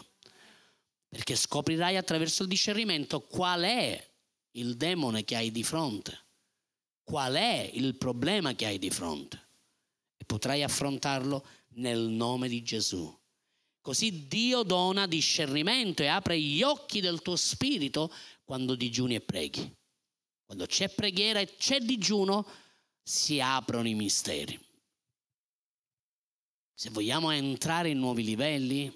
perché 1.16 1.38
scoprirai 1.38 1.96
attraverso 1.96 2.44
il 2.44 2.50
discernimento 2.50 3.22
qual 3.22 3.62
è 3.62 4.12
il 4.58 4.76
demone 4.76 5.24
che 5.24 5.38
hai 5.38 5.50
di 5.50 5.64
fronte, 5.64 6.25
qual 7.06 7.36
è 7.36 7.70
il 7.74 7.96
problema 7.96 8.56
che 8.56 8.66
hai 8.66 8.80
di 8.80 8.90
fronte 8.90 9.42
e 10.18 10.26
potrai 10.26 10.64
affrontarlo 10.64 11.46
nel 11.76 12.00
nome 12.00 12.50
di 12.50 12.64
Gesù. 12.64 13.16
Così 13.80 14.28
Dio 14.28 14.64
dona 14.64 15.06
discernimento 15.06 16.02
e 16.02 16.08
apre 16.08 16.42
gli 16.42 16.64
occhi 16.64 17.02
del 17.02 17.22
tuo 17.22 17.36
spirito 17.36 18.12
quando 18.44 18.74
digiuni 18.74 19.14
e 19.14 19.22
preghi. 19.22 19.72
Quando 20.44 20.66
c'è 20.66 20.90
preghiera 20.90 21.40
e 21.40 21.56
c'è 21.56 21.80
digiuno, 21.80 22.46
si 23.04 23.40
aprono 23.40 23.88
i 23.88 23.94
misteri. 23.94 24.60
Se 26.74 26.90
vogliamo 26.90 27.30
entrare 27.30 27.90
in 27.90 28.00
nuovi 28.00 28.24
livelli, 28.24 28.92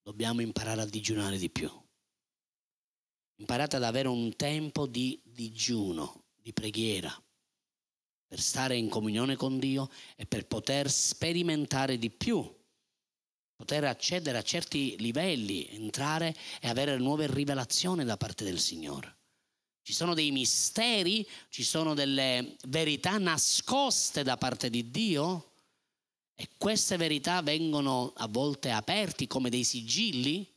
dobbiamo 0.00 0.40
imparare 0.40 0.82
a 0.82 0.86
digiunare 0.86 1.36
di 1.36 1.50
più. 1.50 1.70
Imparate 3.40 3.76
ad 3.76 3.82
avere 3.82 4.06
un 4.06 4.36
tempo 4.36 4.86
di 4.86 5.20
digiuno, 5.24 6.26
di 6.36 6.52
preghiera, 6.52 7.12
per 8.30 8.40
stare 8.40 8.76
in 8.76 8.88
comunione 8.88 9.34
con 9.34 9.58
Dio 9.58 9.90
e 10.14 10.24
per 10.24 10.46
poter 10.46 10.88
sperimentare 10.88 11.98
di 11.98 12.10
più, 12.10 12.48
poter 13.56 13.82
accedere 13.82 14.38
a 14.38 14.42
certi 14.42 14.94
livelli, 15.00 15.66
entrare 15.70 16.36
e 16.60 16.68
avere 16.68 16.96
nuove 16.96 17.26
rivelazioni 17.26 18.04
da 18.04 18.16
parte 18.16 18.44
del 18.44 18.60
Signore. 18.60 19.16
Ci 19.82 19.92
sono 19.92 20.14
dei 20.14 20.30
misteri, 20.30 21.28
ci 21.48 21.64
sono 21.64 21.92
delle 21.92 22.54
verità 22.68 23.18
nascoste 23.18 24.22
da 24.22 24.36
parte 24.36 24.70
di 24.70 24.92
Dio 24.92 25.54
e 26.36 26.50
queste 26.56 26.96
verità 26.96 27.42
vengono 27.42 28.12
a 28.14 28.28
volte 28.28 28.70
aperti 28.70 29.26
come 29.26 29.50
dei 29.50 29.64
sigilli 29.64 30.48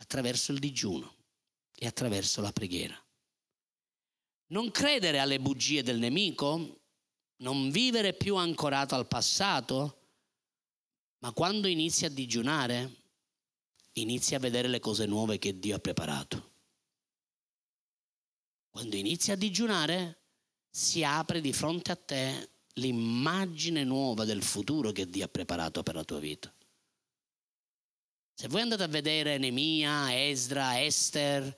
attraverso 0.00 0.52
il 0.52 0.58
digiuno 0.58 1.14
e 1.74 1.86
attraverso 1.86 2.42
la 2.42 2.52
preghiera. 2.52 3.02
Non 4.48 4.70
credere 4.70 5.18
alle 5.18 5.40
bugie 5.40 5.82
del 5.82 5.98
nemico, 5.98 6.82
non 7.38 7.70
vivere 7.70 8.14
più 8.14 8.36
ancorato 8.36 8.94
al 8.94 9.06
passato, 9.06 10.02
ma 11.18 11.32
quando 11.32 11.66
inizi 11.66 12.04
a 12.04 12.10
digiunare, 12.10 13.02
inizi 13.92 14.34
a 14.34 14.38
vedere 14.38 14.68
le 14.68 14.80
cose 14.80 15.06
nuove 15.06 15.38
che 15.38 15.58
Dio 15.58 15.76
ha 15.76 15.80
preparato. 15.80 16.52
Quando 18.70 18.96
inizi 18.96 19.32
a 19.32 19.36
digiunare, 19.36 20.18
si 20.68 21.02
apre 21.02 21.40
di 21.40 21.52
fronte 21.52 21.92
a 21.92 21.96
te 21.96 22.50
l'immagine 22.74 23.84
nuova 23.84 24.24
del 24.24 24.42
futuro 24.42 24.92
che 24.92 25.08
Dio 25.08 25.24
ha 25.24 25.28
preparato 25.28 25.82
per 25.82 25.94
la 25.94 26.04
tua 26.04 26.18
vita. 26.18 26.52
Se 28.34 28.48
voi 28.48 28.60
andate 28.60 28.82
a 28.82 28.88
vedere 28.88 29.38
Nemia, 29.38 30.14
Esdra, 30.14 30.82
Esther, 30.82 31.56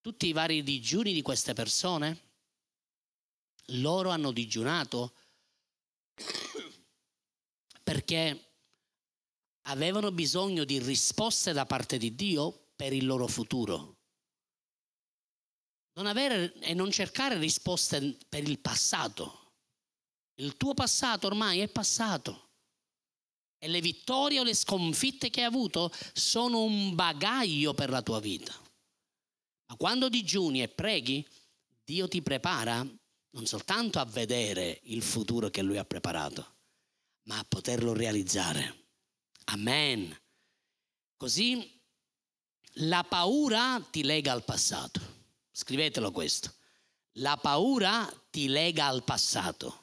tutti 0.00 0.26
i 0.26 0.32
vari 0.32 0.62
digiuni 0.62 1.12
di 1.12 1.20
queste 1.20 1.52
persone, 1.52 2.18
loro 3.68 4.10
hanno 4.10 4.32
digiunato 4.32 5.14
perché 7.82 8.52
avevano 9.66 10.10
bisogno 10.10 10.64
di 10.64 10.78
risposte 10.78 11.52
da 11.52 11.66
parte 11.66 11.98
di 11.98 12.14
Dio 12.14 12.70
per 12.74 12.92
il 12.92 13.06
loro 13.06 13.26
futuro. 13.26 13.98
Non 15.96 16.06
avere 16.06 16.52
e 16.54 16.74
non 16.74 16.90
cercare 16.90 17.38
risposte 17.38 18.18
per 18.28 18.42
il 18.48 18.58
passato. 18.58 19.52
Il 20.36 20.56
tuo 20.56 20.74
passato 20.74 21.26
ormai 21.26 21.60
è 21.60 21.68
passato. 21.68 22.48
E 23.58 23.68
le 23.68 23.80
vittorie 23.80 24.40
o 24.40 24.42
le 24.42 24.54
sconfitte 24.54 25.30
che 25.30 25.40
hai 25.40 25.46
avuto 25.46 25.92
sono 26.12 26.62
un 26.62 26.94
bagaglio 26.94 27.72
per 27.74 27.90
la 27.90 28.02
tua 28.02 28.18
vita. 28.18 28.52
Ma 29.66 29.76
quando 29.76 30.08
digiuni 30.08 30.62
e 30.62 30.68
preghi, 30.68 31.26
Dio 31.84 32.08
ti 32.08 32.20
prepara 32.22 32.86
non 33.34 33.46
soltanto 33.46 34.00
a 34.00 34.04
vedere 34.04 34.80
il 34.84 35.02
futuro 35.02 35.50
che 35.50 35.62
Lui 35.62 35.78
ha 35.78 35.84
preparato, 35.84 36.56
ma 37.24 37.38
a 37.38 37.44
poterlo 37.44 37.92
realizzare. 37.92 38.88
Amen. 39.44 40.20
Così 41.16 41.80
la 42.78 43.04
paura 43.04 43.80
ti 43.90 44.02
lega 44.02 44.32
al 44.32 44.44
passato. 44.44 45.00
Scrivetelo 45.52 46.10
questo. 46.10 46.52
La 47.18 47.36
paura 47.36 48.10
ti 48.30 48.48
lega 48.48 48.86
al 48.86 49.04
passato 49.04 49.82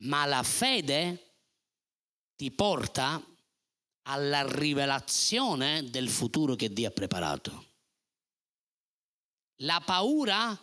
ma 0.00 0.24
la 0.26 0.42
fede 0.42 1.34
ti 2.36 2.50
porta 2.50 3.22
alla 4.02 4.46
rivelazione 4.50 5.88
del 5.90 6.08
futuro 6.08 6.54
che 6.54 6.72
Dio 6.72 6.88
ha 6.88 6.92
preparato. 6.92 7.66
La 9.62 9.82
paura 9.84 10.58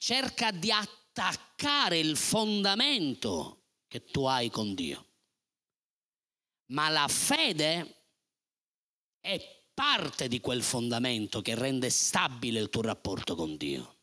cerca 0.00 0.50
di 0.50 0.72
attaccare 0.72 1.98
il 1.98 2.16
fondamento 2.16 3.64
che 3.86 4.06
tu 4.06 4.24
hai 4.24 4.48
con 4.48 4.74
Dio, 4.74 5.06
ma 6.72 6.88
la 6.88 7.06
fede 7.06 8.04
è 9.20 9.62
parte 9.74 10.26
di 10.26 10.40
quel 10.40 10.62
fondamento 10.62 11.42
che 11.42 11.54
rende 11.54 11.90
stabile 11.90 12.60
il 12.60 12.70
tuo 12.70 12.80
rapporto 12.80 13.34
con 13.34 13.56
Dio. 13.56 13.98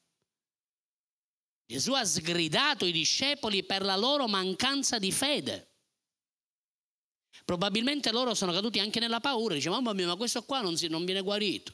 Gesù 1.66 1.94
ha 1.94 2.06
sgridato 2.06 2.86
i 2.86 2.92
discepoli 2.92 3.64
per 3.64 3.82
la 3.82 3.96
loro 3.96 4.28
mancanza 4.28 5.00
di 5.00 5.12
fede. 5.12 5.72
Probabilmente 7.44 8.12
loro 8.12 8.36
sono 8.36 8.52
caduti 8.52 8.80
anche 8.80 9.00
nella 9.00 9.20
paura, 9.20 9.56
dice 9.56 9.70
mamma 9.70 9.94
mia 9.94 10.08
ma 10.08 10.16
questo 10.16 10.44
qua 10.44 10.62
non, 10.62 10.78
si, 10.78 10.88
non 10.88 11.06
viene 11.06 11.22
guarito. 11.22 11.74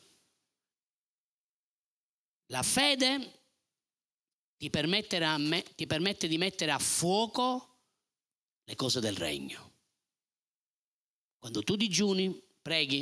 La 2.48 2.64
fede 2.64 3.43
ti, 4.70 5.20
me, 5.38 5.64
ti 5.76 5.88
permette 5.88 6.28
di 6.28 6.38
mettere 6.38 6.72
a 6.72 6.80
fuoco 6.80 7.80
le 8.64 8.76
cose 8.76 9.00
del 9.00 9.16
regno. 9.16 9.72
Quando 11.38 11.64
tu 11.64 11.76
digiuni, 11.76 12.42
preghi 12.62 13.02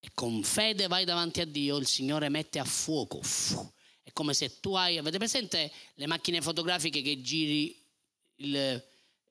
e 0.00 0.10
con 0.14 0.42
fede 0.42 0.86
vai 0.86 1.04
davanti 1.04 1.40
a 1.40 1.44
Dio, 1.44 1.76
il 1.76 1.86
Signore 1.86 2.28
mette 2.28 2.58
a 2.58 2.64
fuoco. 2.64 3.22
Fu, 3.22 3.70
è 4.02 4.12
come 4.12 4.34
se 4.34 4.60
tu 4.60 4.74
hai, 4.74 4.98
avete 4.98 5.18
presente 5.18 5.70
le 5.94 6.06
macchine 6.06 6.40
fotografiche 6.40 7.02
che 7.02 7.20
giri 7.20 7.78
il, 8.36 8.84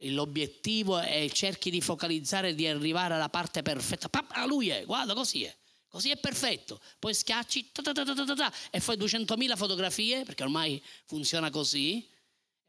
l'obiettivo 0.09 0.99
e 1.01 1.29
cerchi 1.33 1.69
di 1.69 1.81
focalizzare, 1.81 2.55
di 2.55 2.67
arrivare 2.67 3.15
alla 3.15 3.29
parte 3.29 3.61
perfetta. 3.61 4.09
Ah, 4.29 4.45
lui 4.45 4.69
è, 4.69 4.85
guarda, 4.85 5.13
così 5.13 5.43
è. 5.43 5.55
Così 5.91 6.09
è 6.09 6.17
perfetto. 6.17 6.79
Poi 6.99 7.13
schiacci 7.13 7.73
ta 7.73 7.81
ta 7.81 7.93
ta 7.93 8.53
e 8.71 8.79
fai 8.79 8.95
200.000 8.95 9.57
fotografie, 9.57 10.23
perché 10.23 10.43
ormai 10.43 10.81
funziona 11.05 11.49
così. 11.49 12.09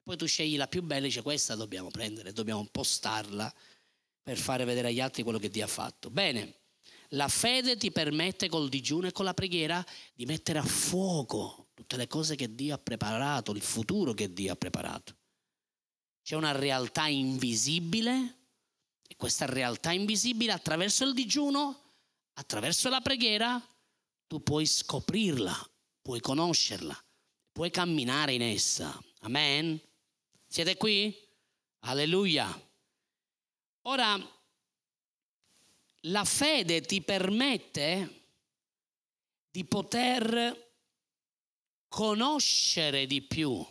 Poi 0.02 0.16
tu 0.16 0.26
scegli 0.26 0.56
la 0.56 0.66
più 0.66 0.82
bella 0.82 1.04
e 1.04 1.08
dici 1.08 1.20
questa 1.20 1.54
dobbiamo 1.54 1.88
prendere, 1.88 2.32
dobbiamo 2.32 2.66
postarla 2.66 3.54
per 4.20 4.36
fare 4.36 4.64
vedere 4.64 4.88
agli 4.88 5.00
altri 5.00 5.22
quello 5.22 5.38
che 5.38 5.50
Dio 5.50 5.62
ha 5.64 5.68
fatto. 5.68 6.10
Bene, 6.10 6.62
la 7.10 7.28
fede 7.28 7.76
ti 7.76 7.92
permette 7.92 8.48
col 8.48 8.68
digiuno 8.68 9.06
e 9.06 9.12
con 9.12 9.24
la 9.24 9.34
preghiera 9.34 9.84
di 10.14 10.26
mettere 10.26 10.58
a 10.58 10.64
fuoco 10.64 11.68
tutte 11.74 11.96
le 11.96 12.08
cose 12.08 12.34
che 12.34 12.52
Dio 12.56 12.74
ha 12.74 12.78
preparato, 12.78 13.52
il 13.52 13.62
futuro 13.62 14.14
che 14.14 14.32
Dio 14.32 14.52
ha 14.52 14.56
preparato. 14.56 15.14
C'è 16.24 16.34
una 16.34 16.50
realtà 16.50 17.06
invisibile 17.06 18.38
e 19.06 19.14
questa 19.14 19.46
realtà 19.46 19.92
invisibile 19.92 20.50
attraverso 20.50 21.04
il 21.04 21.14
digiuno, 21.14 21.91
attraverso 22.34 22.88
la 22.88 23.00
preghiera, 23.00 23.60
tu 24.26 24.42
puoi 24.42 24.66
scoprirla, 24.66 25.70
puoi 26.00 26.20
conoscerla, 26.20 26.96
puoi 27.52 27.70
camminare 27.70 28.32
in 28.34 28.42
essa. 28.42 28.98
Amen? 29.20 29.80
Siete 30.46 30.76
qui? 30.76 31.14
Alleluia. 31.80 32.48
Ora, 33.82 34.18
la 36.06 36.24
fede 36.24 36.80
ti 36.82 37.02
permette 37.02 38.20
di 39.50 39.64
poter 39.64 40.70
conoscere 41.88 43.06
di 43.06 43.22
più 43.22 43.64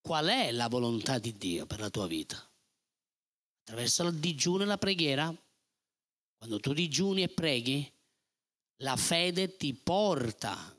qual 0.00 0.26
è 0.26 0.50
la 0.52 0.68
volontà 0.68 1.18
di 1.18 1.36
Dio 1.36 1.66
per 1.66 1.80
la 1.80 1.90
tua 1.90 2.06
vita. 2.06 2.36
Attraverso 3.60 4.04
il 4.04 4.14
digiuno 4.14 4.62
e 4.62 4.66
la 4.66 4.78
preghiera, 4.78 5.34
quando 6.38 6.60
tu 6.60 6.72
digiuni 6.72 7.24
e 7.24 7.28
preghi, 7.28 7.92
la 8.82 8.96
fede 8.96 9.56
ti 9.56 9.74
porta 9.74 10.74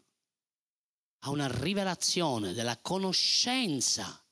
a 1.23 1.29
una 1.29 1.47
rivelazione 1.61 2.53
della 2.53 2.77
conoscenza 2.79 4.23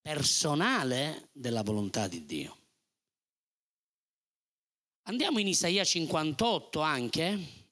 personale 0.00 1.28
della 1.32 1.62
volontà 1.62 2.06
di 2.06 2.24
Dio. 2.24 2.56
Andiamo 5.08 5.40
in 5.40 5.48
Isaia 5.48 5.84
58 5.84 6.80
anche, 6.80 7.66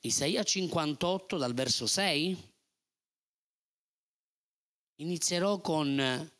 Isaia 0.00 0.42
58 0.42 1.38
dal 1.38 1.54
verso 1.54 1.86
6. 1.86 2.52
Inizierò 4.96 5.60
con 5.60 6.30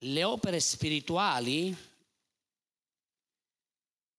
le 0.00 0.24
opere 0.24 0.60
spirituali, 0.60 1.76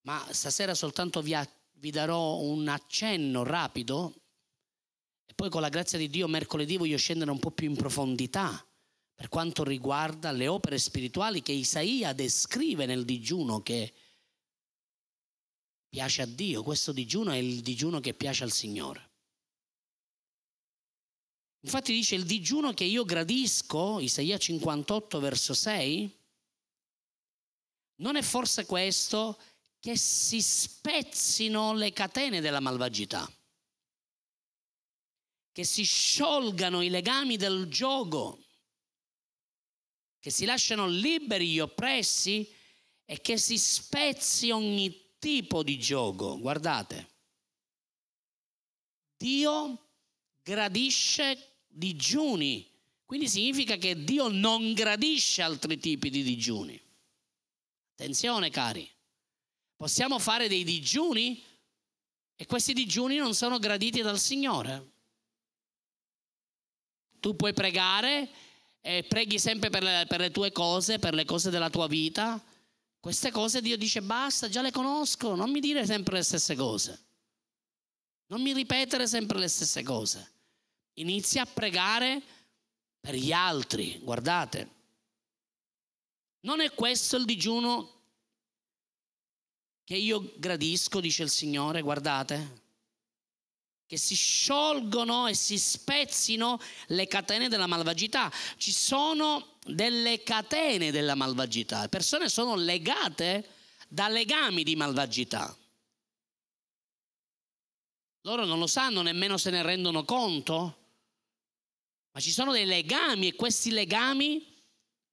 ma 0.09 0.25
stasera 0.31 0.73
soltanto 0.73 1.21
vi, 1.21 1.35
vi 1.73 1.91
darò 1.91 2.37
un 2.37 2.67
accenno 2.67 3.43
rapido 3.43 4.15
e 5.23 5.35
poi 5.35 5.51
con 5.51 5.61
la 5.61 5.69
grazia 5.69 5.99
di 5.99 6.09
Dio 6.09 6.27
mercoledì 6.27 6.77
voglio 6.77 6.97
scendere 6.97 7.29
un 7.29 7.37
po' 7.37 7.51
più 7.51 7.69
in 7.69 7.75
profondità 7.75 8.65
per 9.13 9.29
quanto 9.29 9.63
riguarda 9.63 10.31
le 10.31 10.47
opere 10.47 10.79
spirituali 10.79 11.43
che 11.43 11.51
Isaia 11.51 12.13
descrive 12.13 12.87
nel 12.87 13.05
digiuno 13.05 13.61
che 13.61 13.93
piace 15.87 16.23
a 16.23 16.25
Dio. 16.25 16.63
Questo 16.63 16.91
digiuno 16.91 17.29
è 17.29 17.37
il 17.37 17.61
digiuno 17.61 17.99
che 17.99 18.15
piace 18.15 18.43
al 18.43 18.51
Signore. 18.51 19.09
Infatti 21.59 21.93
dice 21.93 22.15
il 22.15 22.25
digiuno 22.25 22.73
che 22.73 22.85
io 22.85 23.05
gradisco, 23.05 23.99
Isaia 23.99 24.39
58 24.39 25.19
verso 25.19 25.53
6, 25.53 26.17
non 27.97 28.15
è 28.15 28.21
forse 28.23 28.65
questo 28.65 29.37
che 29.79 29.95
si 29.95 30.41
spezzino 30.41 31.73
le 31.73 31.93
catene 31.93 32.41
della 32.41 32.59
malvagità, 32.59 33.31
che 35.51 35.63
si 35.63 35.83
sciolgano 35.83 36.81
i 36.81 36.89
legami 36.89 37.37
del 37.37 37.67
gioco, 37.67 38.43
che 40.19 40.31
si 40.31 40.45
lasciano 40.45 40.87
liberi 40.87 41.49
gli 41.49 41.59
oppressi 41.59 42.53
e 43.05 43.21
che 43.21 43.37
si 43.37 43.57
spezzi 43.57 44.51
ogni 44.51 45.15
tipo 45.17 45.63
di 45.63 45.79
gioco. 45.79 46.37
Guardate, 46.39 47.09
Dio 49.15 49.87
gradisce 50.43 51.61
digiuni, 51.67 52.69
quindi 53.05 53.29
significa 53.29 53.77
che 53.77 54.03
Dio 54.03 54.27
non 54.27 54.73
gradisce 54.73 55.41
altri 55.41 55.79
tipi 55.79 56.09
di 56.09 56.21
digiuni. 56.21 56.79
Attenzione 57.93 58.49
cari, 58.49 58.89
possiamo 59.79 60.19
fare 60.19 60.49
dei 60.49 60.65
digiuni 60.65 61.41
e 62.35 62.45
questi 62.45 62.73
digiuni 62.73 63.15
non 63.15 63.33
sono 63.33 63.59
graditi 63.59 64.01
dal 64.01 64.19
Signore. 64.19 64.91
Tu 67.21 67.33
puoi 67.37 67.53
pregare 67.53 68.29
e 68.81 69.05
preghi 69.07 69.39
sempre 69.39 69.69
per 69.69 69.81
le, 69.81 70.03
per 70.05 70.19
le 70.19 70.31
tue 70.31 70.51
cose, 70.51 70.99
per 70.99 71.13
le 71.13 71.23
cose 71.23 71.49
della 71.49 71.69
tua 71.69 71.87
vita, 71.87 72.43
queste 72.99 73.31
cose 73.31 73.61
Dio 73.61 73.77
dice 73.77 74.01
basta, 74.01 74.49
già 74.49 74.61
le 74.61 74.71
conosco, 74.71 75.33
non 75.33 75.49
mi 75.49 75.61
dire 75.61 75.85
sempre 75.85 76.17
le 76.17 76.23
stesse 76.23 76.55
cose. 76.57 77.05
Non 78.27 78.41
mi 78.41 78.51
ripetere 78.51 79.07
sempre 79.07 79.39
le 79.39 79.47
stesse 79.47 79.81
cose. 79.81 80.31
Inizia 80.95 81.43
a 81.43 81.45
pregare 81.45 82.21
per 82.99 83.15
gli 83.15 83.31
altri, 83.31 83.97
guardate. 84.03 84.75
Non 86.41 86.59
è 86.59 86.73
questo 86.73 87.15
il 87.15 87.23
digiuno 87.23 87.98
che 89.89 89.95
io 89.95 90.33
gradisco, 90.35 90.99
dice 90.99 91.23
il 91.23 91.31
Signore, 91.31 91.81
guardate 91.81 92.61
che 93.87 93.97
si 93.97 94.13
sciolgono 94.13 95.25
e 95.25 95.33
si 95.33 95.57
spezzino 95.57 96.61
le 96.89 97.07
catene 97.07 97.49
della 97.49 97.65
malvagità. 97.65 98.31
Ci 98.57 98.71
sono 98.71 99.57
delle 99.65 100.21
catene 100.21 100.91
della 100.91 101.15
malvagità, 101.15 101.81
le 101.81 101.89
persone 101.89 102.29
sono 102.29 102.55
legate 102.55 103.49
da 103.87 104.09
legami 104.09 104.61
di 104.61 104.75
malvagità. 104.75 105.57
Loro 108.21 108.45
non 108.45 108.59
lo 108.59 108.67
sanno, 108.67 109.01
nemmeno 109.01 109.37
se 109.37 109.49
ne 109.49 109.63
rendono 109.63 110.05
conto, 110.05 110.77
ma 112.11 112.19
ci 112.19 112.29
sono 112.29 112.51
dei 112.51 112.65
legami 112.67 113.29
e 113.29 113.33
questi 113.33 113.71
legami 113.71 114.55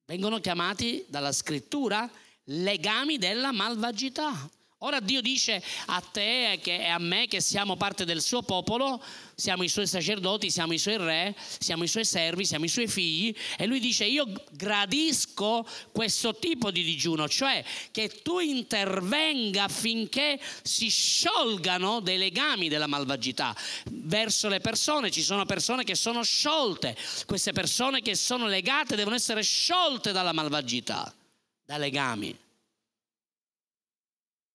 vengono 0.04 0.38
chiamati 0.38 1.02
dalla 1.08 1.32
scrittura 1.32 2.06
legami 2.48 3.16
della 3.16 3.52
malvagità. 3.52 4.50
Ora 4.80 5.00
Dio 5.00 5.22
dice 5.22 5.62
a 5.86 6.02
te 6.02 6.52
e 6.52 6.84
a 6.84 6.98
me 6.98 7.28
che 7.28 7.40
siamo 7.40 7.76
parte 7.76 8.04
del 8.04 8.20
suo 8.20 8.42
popolo, 8.42 9.02
siamo 9.34 9.62
i 9.62 9.68
suoi 9.68 9.86
sacerdoti, 9.86 10.50
siamo 10.50 10.74
i 10.74 10.78
suoi 10.78 10.98
re, 10.98 11.34
siamo 11.38 11.84
i 11.84 11.88
suoi 11.88 12.04
servi, 12.04 12.44
siamo 12.44 12.66
i 12.66 12.68
suoi 12.68 12.86
figli 12.86 13.34
e 13.56 13.64
lui 13.64 13.80
dice 13.80 14.04
io 14.04 14.30
gradisco 14.52 15.66
questo 15.92 16.34
tipo 16.36 16.70
di 16.70 16.82
digiuno, 16.82 17.26
cioè 17.26 17.64
che 17.90 18.20
tu 18.20 18.38
intervenga 18.38 19.64
affinché 19.64 20.38
si 20.62 20.90
sciolgano 20.90 22.00
dei 22.00 22.18
legami 22.18 22.68
della 22.68 22.86
malvagità 22.86 23.56
verso 23.90 24.48
le 24.48 24.60
persone, 24.60 25.10
ci 25.10 25.22
sono 25.22 25.46
persone 25.46 25.84
che 25.84 25.94
sono 25.94 26.22
sciolte, 26.22 26.94
queste 27.24 27.52
persone 27.52 28.02
che 28.02 28.14
sono 28.14 28.46
legate 28.46 28.94
devono 28.94 29.16
essere 29.16 29.42
sciolte 29.42 30.12
dalla 30.12 30.32
malvagità, 30.32 31.10
da 31.64 31.78
legami. 31.78 32.44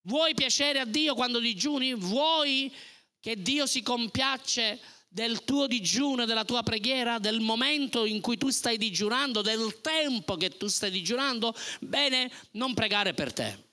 Vuoi 0.04 0.34
piacere 0.34 0.80
a 0.80 0.86
Dio 0.86 1.14
quando 1.14 1.40
digiuni? 1.40 1.94
Vuoi 1.94 2.74
che 3.20 3.42
Dio 3.42 3.66
si 3.66 3.82
compiaccia 3.82 4.78
del 5.08 5.44
tuo 5.44 5.68
digiuno, 5.68 6.26
della 6.26 6.46
tua 6.46 6.64
preghiera, 6.64 7.20
del 7.20 7.42
momento 7.42 8.06
in 8.06 8.22
cui 8.22 8.38
tu 8.38 8.50
stai 8.50 8.78
digiunando, 8.78 9.42
del 9.42 9.82
tempo 9.82 10.38
che 10.38 10.58
tu 10.58 10.68
stai 10.68 10.90
digiunando? 10.90 11.54
Bene, 11.82 12.32
non 12.52 12.74
pregare 12.74 13.14
per 13.14 13.34
te. 13.34 13.70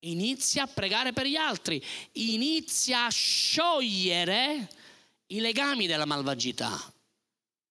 Inizia 0.00 0.64
a 0.64 0.66
pregare 0.66 1.12
per 1.12 1.26
gli 1.26 1.36
altri, 1.36 1.82
inizia 2.12 3.06
a 3.06 3.10
sciogliere 3.10 4.68
i 5.28 5.40
legami 5.40 5.86
della 5.86 6.04
malvagità. 6.04 6.92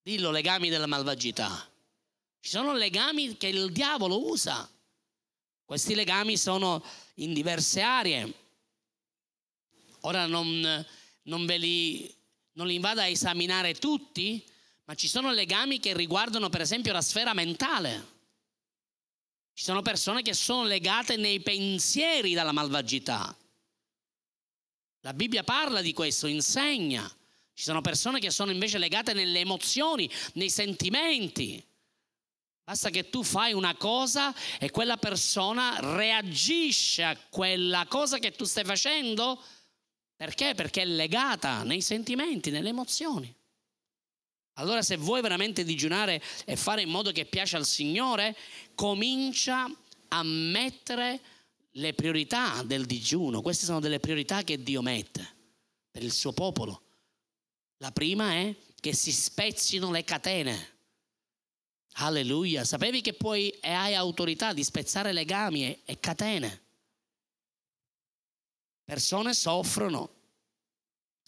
Dillo 0.01 0.31
legami 0.31 0.69
della 0.69 0.87
malvagità. 0.87 1.69
Ci 2.39 2.49
sono 2.49 2.73
legami 2.73 3.37
che 3.37 3.47
il 3.47 3.71
diavolo 3.71 4.29
usa. 4.29 4.67
Questi 5.71 5.95
legami 5.95 6.35
sono 6.35 6.83
in 7.13 7.31
diverse 7.31 7.79
aree. 7.79 8.33
Ora 10.01 10.25
non, 10.25 10.85
non 11.21 11.45
ve 11.45 11.57
li, 11.57 12.13
non 12.55 12.67
li 12.67 12.77
vado 12.77 12.99
a 12.99 13.07
esaminare 13.07 13.75
tutti, 13.75 14.45
ma 14.83 14.95
ci 14.95 15.07
sono 15.07 15.31
legami 15.31 15.79
che 15.79 15.93
riguardano 15.93 16.49
per 16.49 16.59
esempio 16.59 16.91
la 16.91 17.01
sfera 17.01 17.33
mentale. 17.33 18.05
Ci 19.53 19.63
sono 19.63 19.81
persone 19.81 20.23
che 20.23 20.33
sono 20.33 20.65
legate 20.65 21.15
nei 21.15 21.39
pensieri 21.39 22.33
dalla 22.33 22.51
malvagità. 22.51 23.33
La 24.99 25.13
Bibbia 25.13 25.45
parla 25.45 25.79
di 25.79 25.93
questo, 25.93 26.27
insegna. 26.27 27.09
Ci 27.53 27.63
sono 27.63 27.79
persone 27.79 28.19
che 28.19 28.29
sono 28.29 28.51
invece 28.51 28.77
legate 28.77 29.13
nelle 29.13 29.39
emozioni, 29.39 30.11
nei 30.33 30.49
sentimenti. 30.49 31.65
Basta 32.63 32.89
che 32.89 33.09
tu 33.09 33.23
fai 33.23 33.53
una 33.53 33.75
cosa 33.75 34.33
e 34.59 34.69
quella 34.69 34.97
persona 34.97 35.77
reagisce 35.95 37.03
a 37.03 37.17
quella 37.29 37.85
cosa 37.87 38.19
che 38.19 38.31
tu 38.31 38.45
stai 38.45 38.63
facendo. 38.63 39.41
Perché? 40.15 40.53
Perché 40.53 40.83
è 40.83 40.85
legata 40.85 41.63
nei 41.63 41.81
sentimenti, 41.81 42.51
nelle 42.51 42.69
emozioni. 42.69 43.33
Allora 44.55 44.81
se 44.81 44.97
vuoi 44.97 45.21
veramente 45.21 45.63
digiunare 45.63 46.21
e 46.45 46.55
fare 46.55 46.83
in 46.83 46.89
modo 46.89 47.11
che 47.11 47.25
piace 47.25 47.55
al 47.55 47.65
Signore, 47.65 48.37
comincia 48.75 49.69
a 50.09 50.23
mettere 50.23 51.19
le 51.71 51.93
priorità 51.93 52.61
del 52.63 52.85
digiuno. 52.85 53.41
Queste 53.41 53.65
sono 53.65 53.79
delle 53.79 53.99
priorità 53.99 54.43
che 54.43 54.61
Dio 54.61 54.81
mette 54.81 55.27
per 55.89 56.03
il 56.03 56.11
suo 56.11 56.33
popolo. 56.33 56.83
La 57.77 57.91
prima 57.91 58.33
è 58.33 58.55
che 58.79 58.93
si 58.93 59.11
spezzino 59.11 59.89
le 59.89 60.03
catene 60.03 60.79
Alleluia. 61.93 62.63
Sapevi 62.63 63.01
che 63.01 63.13
poi 63.13 63.53
hai 63.61 63.95
autorità 63.95 64.53
di 64.53 64.63
spezzare 64.63 65.11
legami 65.11 65.65
e, 65.65 65.79
e 65.85 65.99
catene? 65.99 66.61
Persone 68.83 69.33
soffrono, 69.33 70.09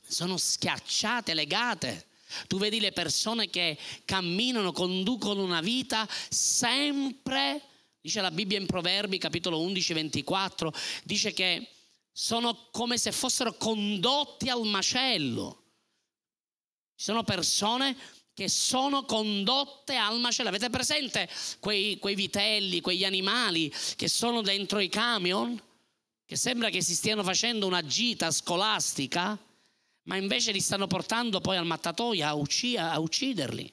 sono 0.02 0.38
schiacciate, 0.38 1.34
legate. 1.34 2.08
Tu 2.48 2.58
vedi 2.58 2.80
le 2.80 2.92
persone 2.92 3.50
che 3.50 3.78
camminano, 4.06 4.72
conducono 4.72 5.44
una 5.44 5.62
vita 5.62 6.08
sempre, 6.30 7.62
dice 8.02 8.22
la 8.22 8.32
Bibbia 8.32 8.58
in 8.58 8.66
Proverbi, 8.66 9.18
capitolo 9.18 9.62
11, 9.62 9.94
24, 9.94 10.74
dice 11.04 11.32
che 11.32 11.68
sono 12.12 12.70
come 12.72 12.98
se 12.98 13.12
fossero 13.12 13.54
condotti 13.54 14.50
al 14.50 14.66
macello. 14.66 15.64
Ci 16.96 17.06
sono 17.06 17.24
persone 17.24 17.96
che 18.34 18.50
sono 18.50 19.06
condotte 19.06 19.96
al 19.96 20.20
macello. 20.20 20.50
Avete 20.50 20.70
presente 20.70 21.30
quei, 21.60 22.00
quei 22.00 22.16
vitelli, 22.16 22.82
quegli 22.82 23.06
animali 23.06 23.72
che 23.96 24.08
sono 24.08 24.42
dentro 24.42 24.80
i 24.80 24.90
camion? 24.90 25.62
Che 26.26 26.36
sembra 26.36 26.70
che 26.70 26.82
si 26.82 26.96
stiano 26.96 27.24
facendo 27.24 27.68
una 27.68 27.86
gita 27.86 28.32
scolastica, 28.32 29.38
ma 30.04 30.16
invece 30.16 30.52
li 30.52 30.62
stanno 30.62 30.88
portando 30.88 31.42
poi 31.42 31.58
al 31.58 31.66
mattatoio 31.66 32.26
a, 32.26 32.34
ucc- 32.34 32.78
a 32.78 33.00
ucciderli. 33.00 33.72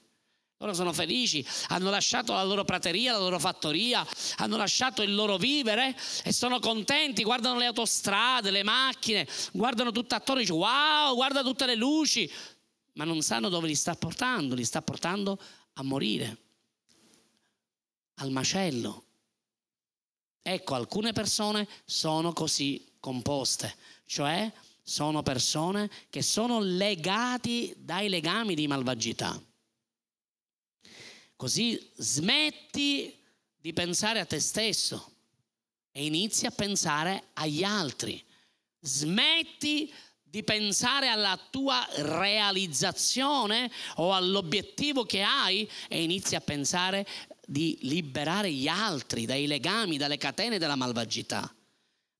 Loro 0.58 0.74
sono 0.74 0.92
felici, 0.92 1.42
hanno 1.68 1.88
lasciato 1.88 2.34
la 2.34 2.42
loro 2.42 2.64
prateria, 2.64 3.12
la 3.12 3.18
loro 3.18 3.38
fattoria, 3.38 4.06
hanno 4.36 4.58
lasciato 4.58 5.00
il 5.00 5.14
loro 5.14 5.38
vivere 5.38 5.96
e 6.22 6.34
sono 6.34 6.58
contenti, 6.58 7.22
guardano 7.22 7.56
le 7.56 7.64
autostrade, 7.64 8.50
le 8.50 8.62
macchine, 8.62 9.26
guardano 9.52 9.90
tutto 9.90 10.16
attorno 10.16 10.42
e 10.42 10.44
dicono 10.44 10.66
wow, 10.66 11.14
guarda 11.14 11.42
tutte 11.42 11.64
le 11.64 11.76
luci, 11.76 12.30
ma 13.00 13.06
non 13.06 13.22
sanno 13.22 13.48
dove 13.48 13.66
li 13.66 13.74
sta 13.74 13.94
portando, 13.94 14.54
li 14.54 14.62
sta 14.62 14.82
portando 14.82 15.40
a 15.72 15.82
morire, 15.82 16.36
al 18.16 18.30
macello. 18.30 19.06
Ecco, 20.42 20.74
alcune 20.74 21.12
persone 21.12 21.66
sono 21.86 22.34
così 22.34 22.92
composte, 23.00 23.74
cioè 24.04 24.52
sono 24.82 25.22
persone 25.22 25.90
che 26.10 26.20
sono 26.20 26.60
legati 26.60 27.72
dai 27.78 28.10
legami 28.10 28.54
di 28.54 28.66
malvagità. 28.66 29.42
Così 31.36 31.92
smetti 31.96 33.18
di 33.56 33.72
pensare 33.72 34.20
a 34.20 34.26
te 34.26 34.40
stesso 34.40 35.10
e 35.90 36.04
inizi 36.04 36.44
a 36.44 36.50
pensare 36.50 37.28
agli 37.32 37.62
altri. 37.62 38.22
Smetti 38.78 39.90
di 40.30 40.44
pensare 40.44 41.08
alla 41.08 41.36
tua 41.50 41.84
realizzazione 41.96 43.68
o 43.96 44.14
all'obiettivo 44.14 45.04
che 45.04 45.22
hai 45.22 45.68
e 45.88 46.02
inizi 46.02 46.36
a 46.36 46.40
pensare 46.40 47.04
di 47.44 47.76
liberare 47.82 48.52
gli 48.52 48.68
altri 48.68 49.26
dai 49.26 49.48
legami, 49.48 49.96
dalle 49.96 50.18
catene 50.18 50.58
della 50.58 50.76
malvagità. 50.76 51.52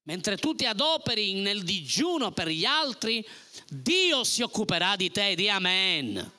Mentre 0.04 0.36
tu 0.38 0.56
ti 0.56 0.66
adoperi 0.66 1.34
nel 1.34 1.62
digiuno 1.62 2.32
per 2.32 2.48
gli 2.48 2.64
altri, 2.64 3.24
Dio 3.68 4.24
si 4.24 4.42
occuperà 4.42 4.96
di 4.96 5.12
te. 5.12 5.36
Di 5.36 5.48
amen. 5.48 6.32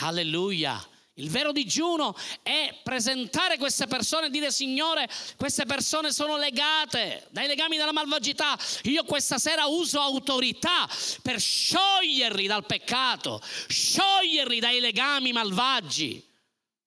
Alleluia. 0.00 0.86
Il 1.18 1.30
vero 1.30 1.52
digiuno 1.52 2.16
è 2.42 2.76
presentare 2.82 3.56
queste 3.56 3.86
persone 3.86 4.26
e 4.26 4.30
dire 4.30 4.50
Signore, 4.50 5.08
queste 5.36 5.64
persone 5.64 6.12
sono 6.12 6.36
legate 6.36 7.28
dai 7.30 7.46
legami 7.46 7.76
della 7.76 7.92
malvagità. 7.92 8.58
Io 8.84 9.04
questa 9.04 9.38
sera 9.38 9.66
uso 9.66 10.00
autorità 10.00 10.88
per 11.22 11.38
scioglierli 11.38 12.48
dal 12.48 12.66
peccato, 12.66 13.40
scioglierli 13.68 14.58
dai 14.58 14.80
legami 14.80 15.30
malvagi. 15.30 16.26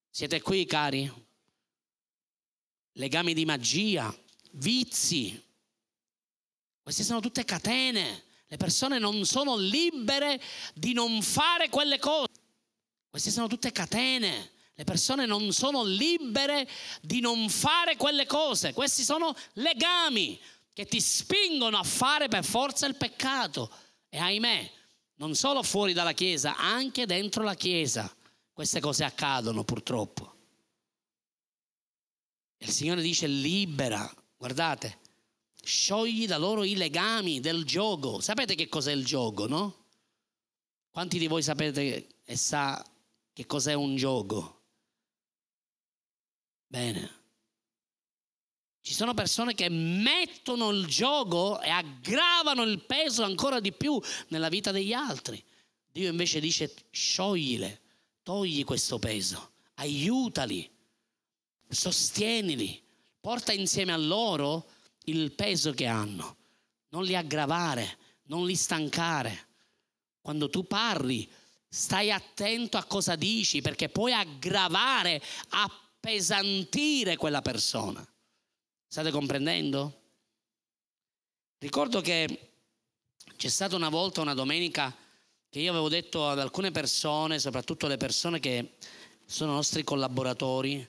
Siete 0.09 0.41
qui, 0.41 0.65
cari? 0.65 1.09
Legami 2.93 3.33
di 3.33 3.45
magia, 3.45 4.13
vizi. 4.53 5.41
Queste 6.81 7.03
sono 7.03 7.21
tutte 7.21 7.45
catene. 7.45 8.23
Le 8.49 8.57
persone 8.57 8.97
non 8.97 9.25
sono 9.25 9.55
libere 9.57 10.41
di 10.73 10.93
non 10.93 11.21
fare 11.21 11.69
quelle 11.69 11.99
cose. 11.99 12.26
Queste 13.17 13.33
sono 13.33 13.47
tutte 13.47 13.71
catene. 13.71 14.51
Le 14.75 14.83
persone 14.83 15.25
non 15.25 15.51
sono 15.51 15.83
libere 15.83 16.69
di 17.01 17.19
non 17.19 17.49
fare 17.49 17.95
quelle 17.95 18.27
cose. 18.27 18.73
Questi 18.73 19.01
sono 19.01 19.35
legami 19.53 20.39
che 20.71 20.85
ti 20.85 21.01
spingono 21.01 21.79
a 21.79 21.83
fare 21.83 22.27
per 22.27 22.45
forza 22.45 22.85
il 22.85 22.93
peccato. 22.93 23.71
E 24.07 24.19
ahimè, 24.19 24.71
non 25.15 25.33
solo 25.33 25.63
fuori 25.63 25.93
dalla 25.93 26.11
Chiesa, 26.11 26.57
anche 26.57 27.07
dentro 27.07 27.41
la 27.41 27.55
Chiesa 27.55 28.15
queste 28.53 28.79
cose 28.79 29.03
accadono 29.03 29.63
purtroppo. 29.63 30.35
Il 32.59 32.69
Signore 32.69 33.01
dice 33.01 33.25
libera, 33.25 34.07
guardate, 34.37 34.99
sciogli 35.63 36.27
da 36.27 36.37
loro 36.37 36.63
i 36.63 36.75
legami 36.75 37.39
del 37.39 37.65
gioco. 37.65 38.21
Sapete 38.21 38.53
che 38.53 38.69
cos'è 38.69 38.91
il 38.91 39.03
gioco, 39.03 39.47
no? 39.47 39.85
Quanti 40.91 41.17
di 41.17 41.25
voi 41.25 41.41
sapete 41.41 42.09
e 42.23 42.35
sa 42.35 42.79
che 43.37 43.45
cos'è 43.45 43.73
un 43.75 43.95
gioco? 43.95 44.63
Bene. 46.65 47.11
Ci 48.81 48.95
sono 48.95 49.13
persone 49.13 49.53
che 49.53 49.69
mettono 49.69 50.71
il 50.71 50.87
gioco 50.87 51.61
e 51.61 51.69
aggravano 51.69 52.63
il 52.63 52.83
peso 52.83 53.21
ancora 53.21 53.59
di 53.59 53.71
più 53.73 54.01
nella 54.29 54.49
vita 54.49 54.71
degli 54.71 54.91
altri. 54.91 55.39
Dio 55.91 56.09
invece 56.09 56.39
dice 56.39 56.73
scioglile, 56.89 57.81
togli 58.23 58.63
questo 58.63 58.97
peso, 58.97 59.51
aiutali, 59.75 60.67
sostienili, 61.69 62.83
porta 63.21 63.53
insieme 63.53 63.93
a 63.93 63.97
loro 63.97 64.67
il 65.03 65.31
peso 65.33 65.73
che 65.73 65.85
hanno. 65.85 66.37
Non 66.89 67.03
li 67.03 67.15
aggravare, 67.15 67.99
non 68.23 68.47
li 68.47 68.55
stancare. 68.55 69.49
Quando 70.21 70.49
tu 70.49 70.65
parli, 70.65 71.29
Stai 71.69 72.11
attento 72.11 72.77
a 72.77 72.85
cosa 72.85 73.15
dici 73.15 73.61
perché 73.61 73.89
puoi 73.89 74.13
aggravare, 74.13 75.21
appesantire 75.49 77.17
quella 77.17 77.41
persona. 77.41 78.05
State 78.87 79.11
comprendendo? 79.11 80.01
Ricordo 81.59 82.01
che 82.01 82.51
c'è 83.35 83.49
stata 83.49 83.75
una 83.75 83.89
volta, 83.89 84.21
una 84.21 84.33
domenica, 84.33 84.95
che 85.49 85.59
io 85.59 85.71
avevo 85.71 85.89
detto 85.89 86.27
ad 86.27 86.39
alcune 86.39 86.71
persone, 86.71 87.39
soprattutto 87.39 87.87
le 87.87 87.97
persone 87.97 88.39
che 88.39 88.75
sono 89.25 89.53
nostri 89.53 89.83
collaboratori 89.83 90.87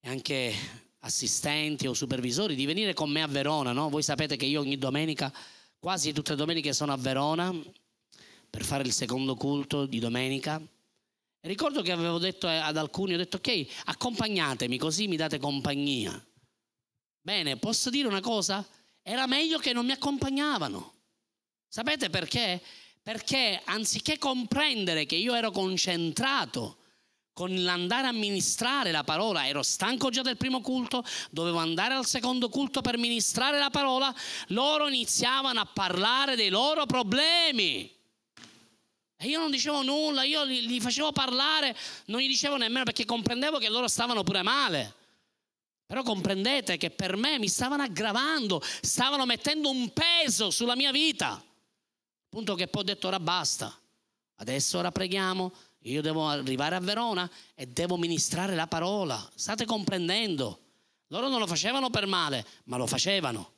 e 0.00 0.08
anche 0.08 0.54
assistenti 1.00 1.86
o 1.86 1.94
supervisori, 1.94 2.54
di 2.54 2.66
venire 2.66 2.92
con 2.94 3.10
me 3.10 3.22
a 3.22 3.26
Verona. 3.26 3.72
No? 3.72 3.88
Voi 3.88 4.02
sapete 4.02 4.36
che 4.36 4.44
io 4.44 4.60
ogni 4.60 4.76
domenica, 4.76 5.32
quasi 5.78 6.12
tutte 6.12 6.32
le 6.32 6.36
domeniche 6.36 6.72
sono 6.72 6.92
a 6.92 6.96
Verona 6.96 7.52
per 8.52 8.66
fare 8.66 8.82
il 8.82 8.92
secondo 8.92 9.34
culto 9.34 9.86
di 9.86 9.98
domenica. 9.98 10.60
Ricordo 11.40 11.80
che 11.80 11.90
avevo 11.90 12.18
detto 12.18 12.46
ad 12.46 12.76
alcuni, 12.76 13.14
ho 13.14 13.16
detto 13.16 13.38
ok, 13.38 13.66
accompagnatemi 13.86 14.76
così 14.76 15.08
mi 15.08 15.16
date 15.16 15.38
compagnia. 15.38 16.12
Bene, 17.22 17.56
posso 17.56 17.88
dire 17.88 18.06
una 18.08 18.20
cosa? 18.20 18.62
Era 19.00 19.26
meglio 19.26 19.56
che 19.56 19.72
non 19.72 19.86
mi 19.86 19.92
accompagnavano. 19.92 20.92
Sapete 21.66 22.10
perché? 22.10 22.60
Perché 23.02 23.58
anziché 23.64 24.18
comprendere 24.18 25.06
che 25.06 25.16
io 25.16 25.32
ero 25.32 25.50
concentrato 25.50 26.76
con 27.32 27.64
l'andare 27.64 28.08
a 28.08 28.12
ministrare 28.12 28.90
la 28.90 29.02
parola, 29.02 29.48
ero 29.48 29.62
stanco 29.62 30.10
già 30.10 30.20
del 30.20 30.36
primo 30.36 30.60
culto, 30.60 31.02
dovevo 31.30 31.56
andare 31.56 31.94
al 31.94 32.04
secondo 32.04 32.50
culto 32.50 32.82
per 32.82 32.98
ministrare 32.98 33.58
la 33.58 33.70
parola, 33.70 34.14
loro 34.48 34.88
iniziavano 34.88 35.58
a 35.58 35.64
parlare 35.64 36.36
dei 36.36 36.50
loro 36.50 36.84
problemi. 36.84 38.00
E 39.22 39.28
io 39.28 39.38
non 39.38 39.52
dicevo 39.52 39.82
nulla, 39.82 40.24
io 40.24 40.42
li, 40.42 40.66
li 40.66 40.80
facevo 40.80 41.12
parlare, 41.12 41.76
non 42.06 42.20
gli 42.20 42.26
dicevo 42.26 42.56
nemmeno 42.56 42.82
perché 42.82 43.04
comprendevo 43.04 43.58
che 43.58 43.68
loro 43.68 43.86
stavano 43.86 44.24
pure 44.24 44.42
male. 44.42 44.96
Però 45.86 46.02
comprendete 46.02 46.76
che 46.76 46.90
per 46.90 47.14
me 47.14 47.38
mi 47.38 47.46
stavano 47.46 47.84
aggravando, 47.84 48.60
stavano 48.80 49.24
mettendo 49.24 49.70
un 49.70 49.92
peso 49.92 50.50
sulla 50.50 50.74
mia 50.74 50.90
vita. 50.90 51.40
Punto 52.28 52.56
che 52.56 52.66
poi 52.66 52.82
ho 52.82 52.84
detto 52.84 53.06
ora 53.06 53.20
basta. 53.20 53.72
Adesso 54.38 54.78
ora 54.78 54.90
preghiamo, 54.90 55.52
io 55.82 56.02
devo 56.02 56.26
arrivare 56.26 56.74
a 56.74 56.80
Verona 56.80 57.30
e 57.54 57.66
devo 57.66 57.96
ministrare 57.96 58.56
la 58.56 58.66
parola. 58.66 59.30
State 59.36 59.64
comprendendo? 59.64 60.58
Loro 61.08 61.28
non 61.28 61.38
lo 61.38 61.46
facevano 61.46 61.90
per 61.90 62.06
male, 62.06 62.44
ma 62.64 62.76
lo 62.76 62.88
facevano 62.88 63.51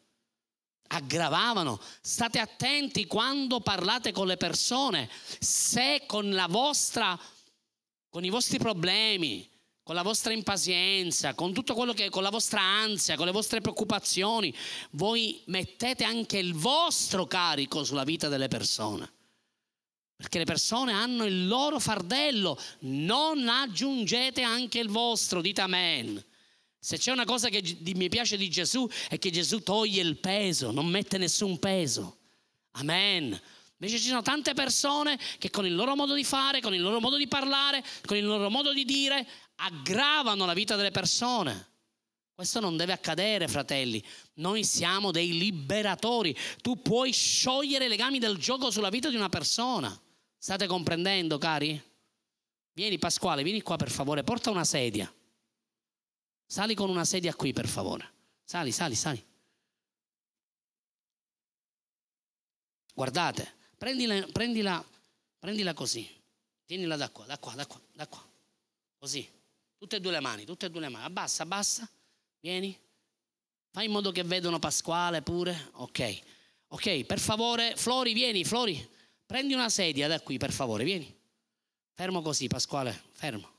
aggravavano. 0.89 1.81
State 2.01 2.39
attenti 2.39 3.07
quando 3.07 3.61
parlate 3.61 4.13
con 4.13 4.27
le 4.27 4.37
persone, 4.37 5.09
se 5.39 6.05
con 6.07 6.31
la 6.31 6.47
vostra 6.47 7.19
con 8.15 8.25
i 8.25 8.31
vostri 8.31 8.59
problemi, 8.59 9.51
con 9.83 9.97
la 9.97 10.03
vostra 10.03 10.33
impazienza, 10.33 11.35
con 11.35 11.53
tutto 11.53 11.75
quello 11.75 11.93
che 11.93 12.11
con 12.11 12.23
la 12.23 12.31
vostra 12.31 12.61
ansia, 12.61 13.17
con 13.17 13.27
le 13.27 13.33
vostre 13.33 13.61
preoccupazioni, 13.61 14.55
voi 14.93 15.43
mettete 15.47 16.05
anche 16.05 16.39
il 16.39 16.55
vostro 16.55 17.27
carico 17.27 17.83
sulla 17.83 18.05
vita 18.05 18.29
delle 18.29 18.47
persone. 18.47 19.13
Perché 20.15 20.39
le 20.39 20.45
persone 20.45 20.93
hanno 20.93 21.25
il 21.25 21.49
loro 21.49 21.81
fardello, 21.81 22.57
non 22.83 23.49
aggiungete 23.49 24.43
anche 24.43 24.79
il 24.79 24.89
vostro, 24.89 25.41
dite 25.41 25.63
amen. 25.63 26.25
Se 26.85 26.99
c'è 26.99 27.13
una 27.13 27.25
cosa 27.25 27.49
che 27.49 27.79
mi 27.95 28.11
piace 28.11 28.37
di 28.37 28.51
Gesù 28.51 28.87
è 29.09 29.19
che 29.19 29.31
Gesù 29.31 29.63
toglie 29.63 30.03
il 30.03 30.19
peso, 30.19 30.71
non 30.71 30.85
mette 30.85 31.17
nessun 31.17 31.59
peso. 31.59 32.19
Amen. 32.73 33.41
Invece 33.79 33.99
ci 33.99 34.09
sono 34.09 34.21
tante 34.21 34.53
persone 34.53 35.19
che 35.39 35.49
con 35.49 35.65
il 35.65 35.75
loro 35.75 35.97
modo 35.97 36.13
di 36.13 36.25
fare, 36.25 36.61
con 36.61 36.75
il 36.75 36.83
loro 36.83 37.01
modo 37.01 37.17
di 37.17 37.27
parlare, 37.27 37.83
con 38.05 38.19
il 38.19 38.27
loro 38.27 38.51
modo 38.51 38.75
di 38.75 38.85
dire, 38.85 39.27
aggravano 39.55 40.45
la 40.45 40.53
vita 40.53 40.77
delle 40.77 40.91
persone. 40.91 41.69
Questo 42.35 42.61
non 42.61 42.77
deve 42.77 42.93
accadere, 42.93 43.49
fratelli. 43.49 44.05
Noi 44.35 44.63
siamo 44.63 45.11
dei 45.11 45.39
liberatori. 45.39 46.37
Tu 46.61 46.83
puoi 46.83 47.13
sciogliere 47.13 47.87
i 47.87 47.89
legami 47.89 48.19
del 48.19 48.37
gioco 48.37 48.71
sulla 48.71 48.91
vita 48.91 49.09
di 49.09 49.17
una 49.17 49.31
persona. 49.31 49.99
State 50.37 50.67
comprendendo, 50.67 51.39
cari? 51.39 51.83
Vieni 52.75 52.99
Pasquale, 52.99 53.43
vieni 53.43 53.63
qua 53.63 53.77
per 53.77 53.91
favore, 53.91 54.23
porta 54.23 54.51
una 54.51 54.65
sedia. 54.65 55.11
Sali 56.47 56.75
con 56.75 56.91
una 56.91 57.05
sedia 57.05 57.35
qui, 57.35 57.53
per 57.53 57.67
favore. 57.67 58.13
Sali, 58.45 58.73
sali, 58.73 58.95
sali. 58.95 59.27
Guardate, 62.95 63.55
prendila, 63.77 64.27
prendila, 64.31 64.85
prendila 65.39 65.75
così. 65.75 66.09
Tienila 66.65 66.97
da 66.97 67.11
qua, 67.11 67.27
da 67.27 67.39
qua, 67.39 67.55
da 67.55 67.67
qua, 67.67 67.81
da 67.93 68.07
qua. 68.07 68.25
Così. 68.99 69.29
Tutte 69.77 69.97
e 69.97 70.01
due 70.01 70.13
le 70.13 70.21
mani, 70.21 70.45
tutte 70.45 70.67
e 70.67 70.71
due 70.71 70.81
le 70.81 70.89
mani. 70.89 71.05
Abbassa, 71.05 71.43
abbassa. 71.43 71.89
Vieni. 72.41 72.79
Fai 73.71 73.87
in 73.87 73.91
modo 73.91 74.13
che 74.13 74.23
vedano 74.23 74.59
Pasquale 74.59 75.21
pure. 75.23 75.71
Ok. 75.73 76.21
Ok, 76.69 77.05
per 77.05 77.19
favore, 77.19 77.77
Flori, 77.77 78.13
vieni, 78.13 78.45
Flori. 78.45 78.91
Prendi 79.27 79.53
una 79.53 79.69
sedia 79.69 80.09
da 80.09 80.21
qui, 80.21 80.39
per 80.39 80.53
favore, 80.53 80.85
vieni. 80.85 81.13
Fermo 81.93 82.23
così, 82.23 82.47
Pasquale, 82.47 83.05
fermo. 83.13 83.51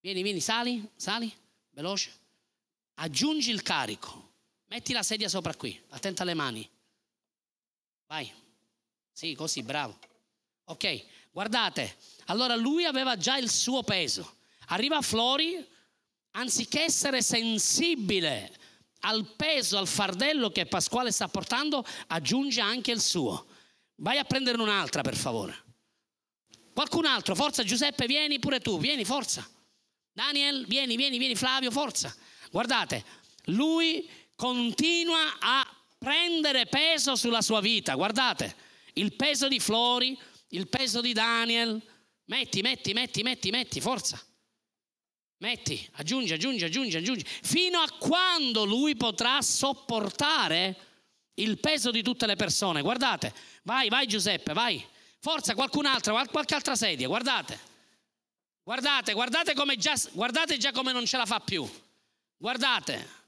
Vieni, 0.00 0.22
vieni, 0.22 0.40
sali, 0.40 0.86
sali, 0.96 1.32
veloce. 1.74 2.12
Aggiungi 2.94 3.50
il 3.50 3.62
carico. 3.62 4.32
Metti 4.66 4.92
la 4.92 5.02
sedia 5.02 5.28
sopra 5.28 5.54
qui, 5.54 5.78
attenta 5.90 6.22
alle 6.22 6.34
mani. 6.34 6.68
Vai. 8.06 8.32
Sì, 9.12 9.34
così, 9.34 9.62
bravo. 9.62 9.98
Ok, 10.64 11.04
guardate. 11.30 11.96
Allora 12.26 12.56
lui 12.56 12.84
aveva 12.84 13.16
già 13.16 13.36
il 13.36 13.50
suo 13.50 13.82
peso. 13.82 14.36
Arriva 14.68 15.02
Flori, 15.02 15.64
anziché 16.32 16.82
essere 16.82 17.22
sensibile 17.22 18.58
al 19.00 19.26
peso, 19.36 19.76
al 19.76 19.86
fardello 19.86 20.50
che 20.50 20.66
Pasquale 20.66 21.12
sta 21.12 21.28
portando, 21.28 21.84
aggiunge 22.08 22.60
anche 22.60 22.90
il 22.90 23.00
suo. 23.00 23.46
Vai 23.96 24.18
a 24.18 24.24
prendere 24.24 24.60
un'altra, 24.60 25.02
per 25.02 25.14
favore. 25.14 25.62
Qualcun 26.72 27.04
altro, 27.04 27.34
forza 27.34 27.62
Giuseppe, 27.62 28.06
vieni 28.06 28.38
pure 28.38 28.60
tu, 28.60 28.78
vieni, 28.78 29.04
forza. 29.04 29.48
Daniel, 30.14 30.64
vieni, 30.66 30.96
vieni, 30.96 31.18
vieni, 31.18 31.34
Flavio, 31.34 31.72
forza. 31.72 32.14
Guardate, 32.52 33.04
lui 33.46 34.08
continua 34.36 35.36
a 35.40 35.68
prendere 35.98 36.66
peso 36.66 37.16
sulla 37.16 37.42
sua 37.42 37.60
vita. 37.60 37.94
Guardate, 37.94 38.54
il 38.94 39.16
peso 39.16 39.48
di 39.48 39.58
Flori, 39.58 40.16
il 40.50 40.68
peso 40.68 41.00
di 41.00 41.12
Daniel. 41.12 41.82
Metti, 42.26 42.62
metti, 42.62 42.92
metti, 42.92 43.22
metti, 43.24 43.50
metti, 43.50 43.80
forza. 43.80 44.24
Metti, 45.38 45.90
aggiungi, 45.94 46.32
aggiungi, 46.32 46.62
aggiungi, 46.62 46.96
aggiungi, 46.96 47.24
fino 47.26 47.80
a 47.80 47.90
quando 47.98 48.64
lui 48.64 48.94
potrà 48.94 49.42
sopportare 49.42 50.76
il 51.34 51.58
peso 51.58 51.90
di 51.90 52.02
tutte 52.02 52.26
le 52.26 52.36
persone. 52.36 52.82
Guardate, 52.82 53.34
vai, 53.64 53.88
vai 53.88 54.06
Giuseppe, 54.06 54.52
vai. 54.52 54.82
Forza, 55.18 55.56
qualcun 55.56 55.86
altro, 55.86 56.14
qualche 56.30 56.54
altra 56.54 56.76
sedia, 56.76 57.08
guardate. 57.08 57.72
Guardate, 58.64 59.12
guardate 59.12 59.54
come 59.54 59.76
già, 59.76 59.94
guardate 60.12 60.56
già 60.56 60.72
come 60.72 60.92
non 60.92 61.04
ce 61.04 61.18
la 61.18 61.26
fa 61.26 61.38
più. 61.38 61.68
Guardate. 62.36 63.22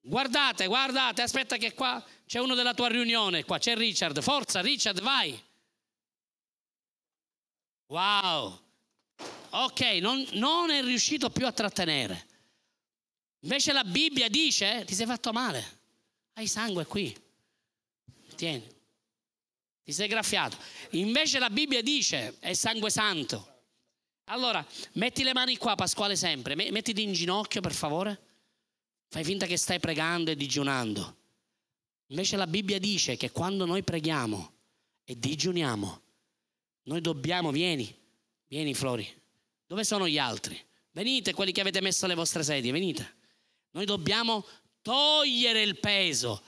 Guardate, 0.00 0.66
guardate, 0.66 1.22
aspetta 1.22 1.56
che 1.56 1.72
qua 1.72 2.04
c'è 2.26 2.40
uno 2.40 2.54
della 2.54 2.74
tua 2.74 2.88
riunione, 2.88 3.44
qua 3.44 3.58
c'è 3.58 3.76
Richard. 3.76 4.20
Forza, 4.20 4.60
Richard, 4.60 5.00
vai. 5.00 5.40
Wow. 7.86 8.60
Ok, 9.50 9.80
non, 10.00 10.26
non 10.32 10.70
è 10.70 10.82
riuscito 10.82 11.30
più 11.30 11.46
a 11.46 11.52
trattenere. 11.52 12.26
Invece 13.40 13.72
la 13.72 13.84
Bibbia 13.84 14.28
dice, 14.28 14.84
ti 14.84 14.94
sei 14.94 15.06
fatto 15.06 15.32
male, 15.32 15.80
hai 16.34 16.48
sangue 16.48 16.84
qui. 16.86 17.16
Tieni, 18.34 18.75
ti 19.86 19.92
sei 19.92 20.08
graffiato. 20.08 20.56
Invece 20.90 21.38
la 21.38 21.48
Bibbia 21.48 21.80
dice, 21.80 22.38
è 22.40 22.54
sangue 22.54 22.90
santo. 22.90 23.54
Allora, 24.24 24.66
metti 24.94 25.22
le 25.22 25.32
mani 25.32 25.56
qua, 25.56 25.76
Pasquale, 25.76 26.16
sempre. 26.16 26.56
Mettiti 26.56 27.04
in 27.04 27.12
ginocchio, 27.12 27.60
per 27.60 27.72
favore. 27.72 28.20
Fai 29.06 29.22
finta 29.22 29.46
che 29.46 29.56
stai 29.56 29.78
pregando 29.78 30.32
e 30.32 30.34
digiunando. 30.34 31.16
Invece 32.08 32.36
la 32.36 32.48
Bibbia 32.48 32.80
dice 32.80 33.16
che 33.16 33.30
quando 33.30 33.64
noi 33.64 33.84
preghiamo 33.84 34.54
e 35.04 35.16
digiuniamo, 35.16 36.02
noi 36.82 37.00
dobbiamo, 37.00 37.52
vieni, 37.52 37.96
vieni 38.48 38.74
Flori, 38.74 39.08
dove 39.68 39.84
sono 39.84 40.08
gli 40.08 40.18
altri? 40.18 40.60
Venite, 40.90 41.32
quelli 41.32 41.52
che 41.52 41.60
avete 41.60 41.80
messo 41.80 42.08
le 42.08 42.16
vostre 42.16 42.42
sedie, 42.42 42.72
venite. 42.72 43.18
Noi 43.70 43.84
dobbiamo 43.84 44.44
togliere 44.82 45.62
il 45.62 45.78
peso. 45.78 46.42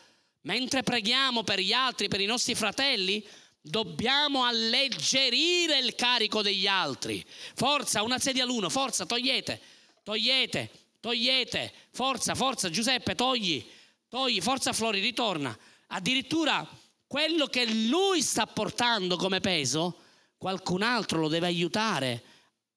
Mentre 0.48 0.82
preghiamo 0.82 1.42
per 1.42 1.61
gli 1.61 1.74
altri, 1.74 2.08
per 2.08 2.22
i 2.22 2.24
nostri 2.24 2.54
fratelli, 2.54 3.22
dobbiamo 3.61 4.44
alleggerire 4.44 5.78
il 5.78 5.94
carico 5.94 6.40
degli 6.40 6.66
altri. 6.66 7.22
Forza, 7.54 8.02
una 8.02 8.18
sedia 8.18 8.44
all'uno, 8.44 8.70
forza, 8.70 9.04
togliete, 9.04 9.61
togliete, 10.02 10.70
togliete, 11.00 11.70
forza, 11.90 12.34
forza, 12.34 12.70
Giuseppe, 12.70 13.14
togli, 13.14 13.62
togli, 14.08 14.40
forza 14.40 14.72
Flori, 14.72 15.00
ritorna. 15.00 15.54
Addirittura 15.88 16.66
quello 17.06 17.48
che 17.48 17.66
lui 17.70 18.22
sta 18.22 18.46
portando 18.46 19.16
come 19.16 19.40
peso, 19.40 20.00
qualcun 20.38 20.80
altro 20.80 21.20
lo 21.20 21.28
deve 21.28 21.46
aiutare 21.46 22.22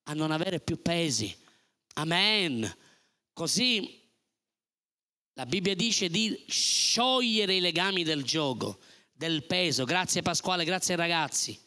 a 0.03 0.13
non 0.13 0.31
avere 0.31 0.60
più 0.60 0.81
pesi. 0.81 1.34
Amen. 1.93 2.69
Così 3.31 4.00
la 5.33 5.45
Bibbia 5.45 5.75
dice 5.75 6.09
di 6.09 6.43
sciogliere 6.47 7.55
i 7.55 7.59
legami 7.61 8.03
del 8.03 8.23
gioco, 8.23 8.79
del 9.11 9.45
peso. 9.45 9.85
Grazie 9.85 10.21
Pasquale, 10.21 10.65
grazie 10.65 10.95
ragazzi. 10.95 11.59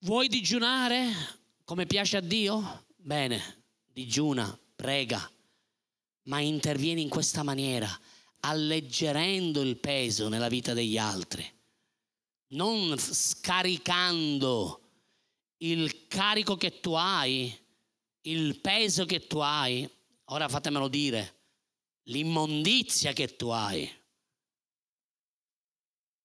Vuoi 0.00 0.28
digiunare 0.28 1.12
come 1.64 1.86
piace 1.86 2.18
a 2.18 2.20
Dio? 2.20 2.86
Bene, 2.96 3.64
digiuna, 3.92 4.58
prega, 4.74 5.30
ma 6.24 6.40
intervieni 6.40 7.02
in 7.02 7.08
questa 7.08 7.42
maniera, 7.42 7.88
alleggerendo 8.40 9.62
il 9.62 9.76
peso 9.78 10.28
nella 10.28 10.48
vita 10.48 10.74
degli 10.74 10.98
altri, 10.98 11.44
non 12.48 12.96
scaricando 12.98 14.80
il 15.58 16.06
carico 16.06 16.56
che 16.56 16.80
tu 16.80 16.92
hai, 16.92 17.56
il 18.22 18.60
peso 18.60 19.06
che 19.06 19.26
tu 19.26 19.38
hai, 19.38 19.88
ora 20.26 20.48
fatemelo 20.48 20.88
dire, 20.88 21.35
l'immondizia 22.06 23.12
che 23.12 23.36
tu 23.36 23.48
hai. 23.48 23.90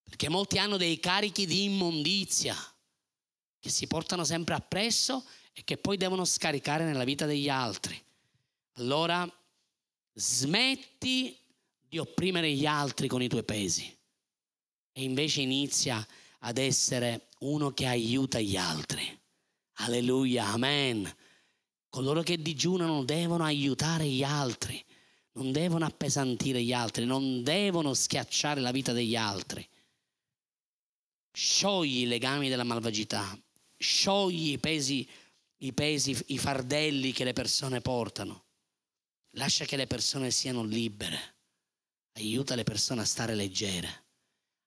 Perché 0.04 0.30
molti 0.30 0.58
hanno 0.58 0.78
dei 0.78 1.00
carichi 1.00 1.46
di 1.46 1.64
immondizia 1.64 2.56
che 3.60 3.70
si 3.70 3.88
portano 3.88 4.24
sempre 4.24 4.56
appresso 4.56 5.24
e 5.54 5.64
che 5.64 5.78
poi 5.78 5.98
devono 5.98 6.26
scaricare 6.26 6.84
nella 6.84 7.04
vita 7.04 7.26
degli 7.26 7.50
altri. 7.50 8.02
Allora 8.74 9.30
smetti 10.14 11.38
di 11.88 11.98
opprimere 11.98 12.52
gli 12.52 12.66
altri 12.66 13.08
con 13.08 13.22
i 13.22 13.28
tuoi 13.28 13.44
pesi 13.44 13.98
e 14.94 15.04
invece 15.04 15.42
inizia 15.42 16.06
ad 16.40 16.58
essere 16.58 17.28
uno 17.40 17.72
che 17.72 17.86
aiuta 17.86 18.40
gli 18.40 18.58
altri. 18.58 19.20
Alleluia, 19.76 20.48
amen. 20.48 21.12
Coloro 21.90 22.22
che 22.22 22.42
digiunano 22.42 23.04
devono 23.04 23.44
aiutare 23.44 24.08
gli 24.08 24.24
altri, 24.24 24.84
non 25.34 25.52
devono 25.52 25.86
appesantire 25.86 26.62
gli 26.62 26.74
altri, 26.74 27.06
non 27.06 27.44
devono 27.44 27.94
schiacciare 27.94 28.60
la 28.60 28.72
vita 28.72 28.92
degli 28.92 29.16
altri. 29.16 29.68
Sciogli 31.34 32.00
i 32.00 32.08
legami 32.08 32.50
della 32.50 32.64
malvagità, 32.64 33.40
sciogli 33.78 34.52
i 34.52 34.60
pesi, 34.60 35.08
i 35.58 35.74
pesi, 35.74 36.18
i 36.28 36.38
fardelli 36.38 37.12
che 37.12 37.24
le 37.24 37.34
persone 37.34 37.82
portano. 37.82 38.46
Lascia 39.36 39.66
che 39.66 39.78
le 39.78 39.88
persone 39.88 40.32
siano 40.32 40.64
libere. 40.64 41.36
Aiuta 42.14 42.56
le 42.56 42.64
persone 42.64 43.02
a 43.02 43.06
stare 43.06 43.36
leggere, 43.36 44.06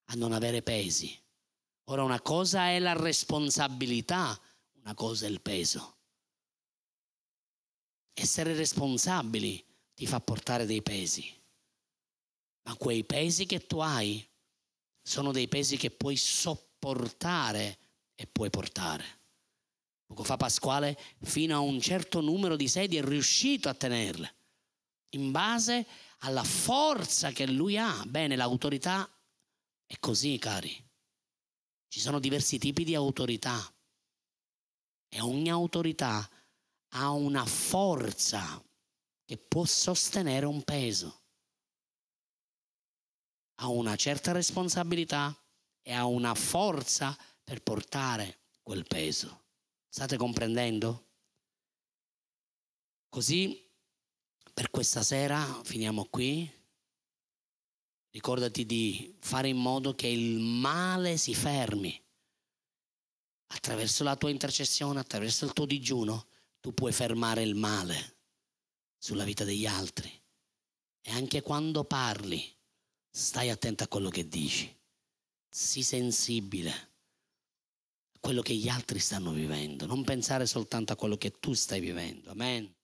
a 0.05 0.15
non 0.15 0.33
avere 0.33 0.63
pesi. 0.63 1.15
Ora 1.89 2.03
una 2.03 2.23
cosa 2.23 2.69
è 2.71 2.79
la 2.79 2.95
responsabilità 2.95 4.41
una 4.85 4.95
cosa 4.95 5.25
è 5.25 5.31
il 5.31 5.41
peso. 5.41 5.97
Essere 8.13 8.53
responsabili 8.55 9.65
ti 9.95 10.07
fa 10.07 10.21
portare 10.21 10.67
dei 10.67 10.83
pesi, 10.83 11.25
ma 12.63 12.77
quei 12.77 13.05
pesi 13.05 13.47
che 13.47 13.67
tu 13.67 13.79
hai 13.79 14.27
sono 15.03 15.33
dei 15.33 15.49
pesi 15.49 15.77
che 15.77 15.91
puoi 15.91 16.17
sopportare 16.17 17.79
e 18.15 18.27
puoi 18.27 18.51
portare. 18.51 19.23
Poco 20.07 20.25
fa 20.25 20.37
Pasquale 20.37 20.99
fino 21.23 21.57
a 21.57 21.61
un 21.61 21.81
certo 21.81 22.21
numero 22.21 22.57
di 22.57 22.69
sedie 22.69 23.01
è 23.01 23.05
riuscito 23.05 23.69
a 23.69 23.75
tenerle, 23.75 24.35
in 25.11 25.31
base 25.31 25.87
alla 26.21 26.45
forza 26.45 27.31
che 27.31 27.47
lui 27.47 27.79
ha. 27.79 28.05
Bene, 28.07 28.37
l'autorità 28.37 29.09
è 29.87 29.99
così, 29.99 30.39
cari. 30.39 30.73
Ci 31.89 32.01
sono 32.01 32.19
diversi 32.19 32.59
tipi 32.59 32.85
di 32.85 32.95
autorità. 32.95 33.73
E 35.09 35.21
ogni 35.21 35.51
autorità 35.51 36.29
ha 36.97 37.11
una 37.11 37.45
forza 37.45 38.63
che 39.25 39.39
può 39.39 39.65
sostenere 39.65 40.47
un 40.47 40.63
peso. 40.63 41.23
Ha 43.57 43.69
una 43.69 43.97
certa 43.97 44.33
responsabilità 44.33 45.37
e 45.83 45.93
ha 45.93 46.05
una 46.05 46.35
forza 46.35 47.17
per 47.43 47.63
portare 47.63 48.41
quel 48.63 48.87
peso. 48.87 49.45
State 49.89 50.17
comprendendo? 50.17 51.09
Così 53.09 53.71
per 54.53 54.71
questa 54.71 55.03
sera 55.03 55.61
finiamo 55.63 56.07
qui. 56.07 56.51
Ricordati 58.11 58.65
di 58.67 59.17
fare 59.21 59.49
in 59.49 59.57
modo 59.57 59.95
che 59.95 60.07
il 60.07 60.39
male 60.39 61.17
si 61.17 61.35
fermi. 61.35 62.01
Attraverso 63.49 64.05
la 64.05 64.17
tua 64.17 64.31
intercessione, 64.31 65.01
attraverso 65.01 65.45
il 65.45 65.53
tuo 65.53 65.65
digiuno, 65.65 66.27
tu 66.61 66.73
puoi 66.73 66.93
fermare 66.93 67.43
il 67.43 67.55
male 67.55 68.14
sulla 69.05 69.25
vita 69.25 69.45
degli 69.45 69.67
altri. 69.67 70.11
E 71.03 71.11
anche 71.11 71.43
quando 71.43 71.85
parli, 71.85 72.43
stai 73.11 73.51
attento 73.51 73.85
a 73.85 73.87
quello 73.87 74.09
che 74.09 74.27
dici. 74.27 74.75
Sii 75.51 75.83
sensibile 75.83 76.71
a 76.71 78.19
quello 78.19 78.41
che 78.41 78.55
gli 78.55 78.67
altri 78.67 78.99
stanno 78.99 79.33
vivendo. 79.33 79.85
Non 79.85 80.05
pensare 80.05 80.47
soltanto 80.47 80.95
a 80.95 80.97
quello 80.97 81.19
che 81.19 81.33
tu 81.33 81.53
stai 81.53 81.81
vivendo. 81.81 82.31
Amen. 82.31 82.75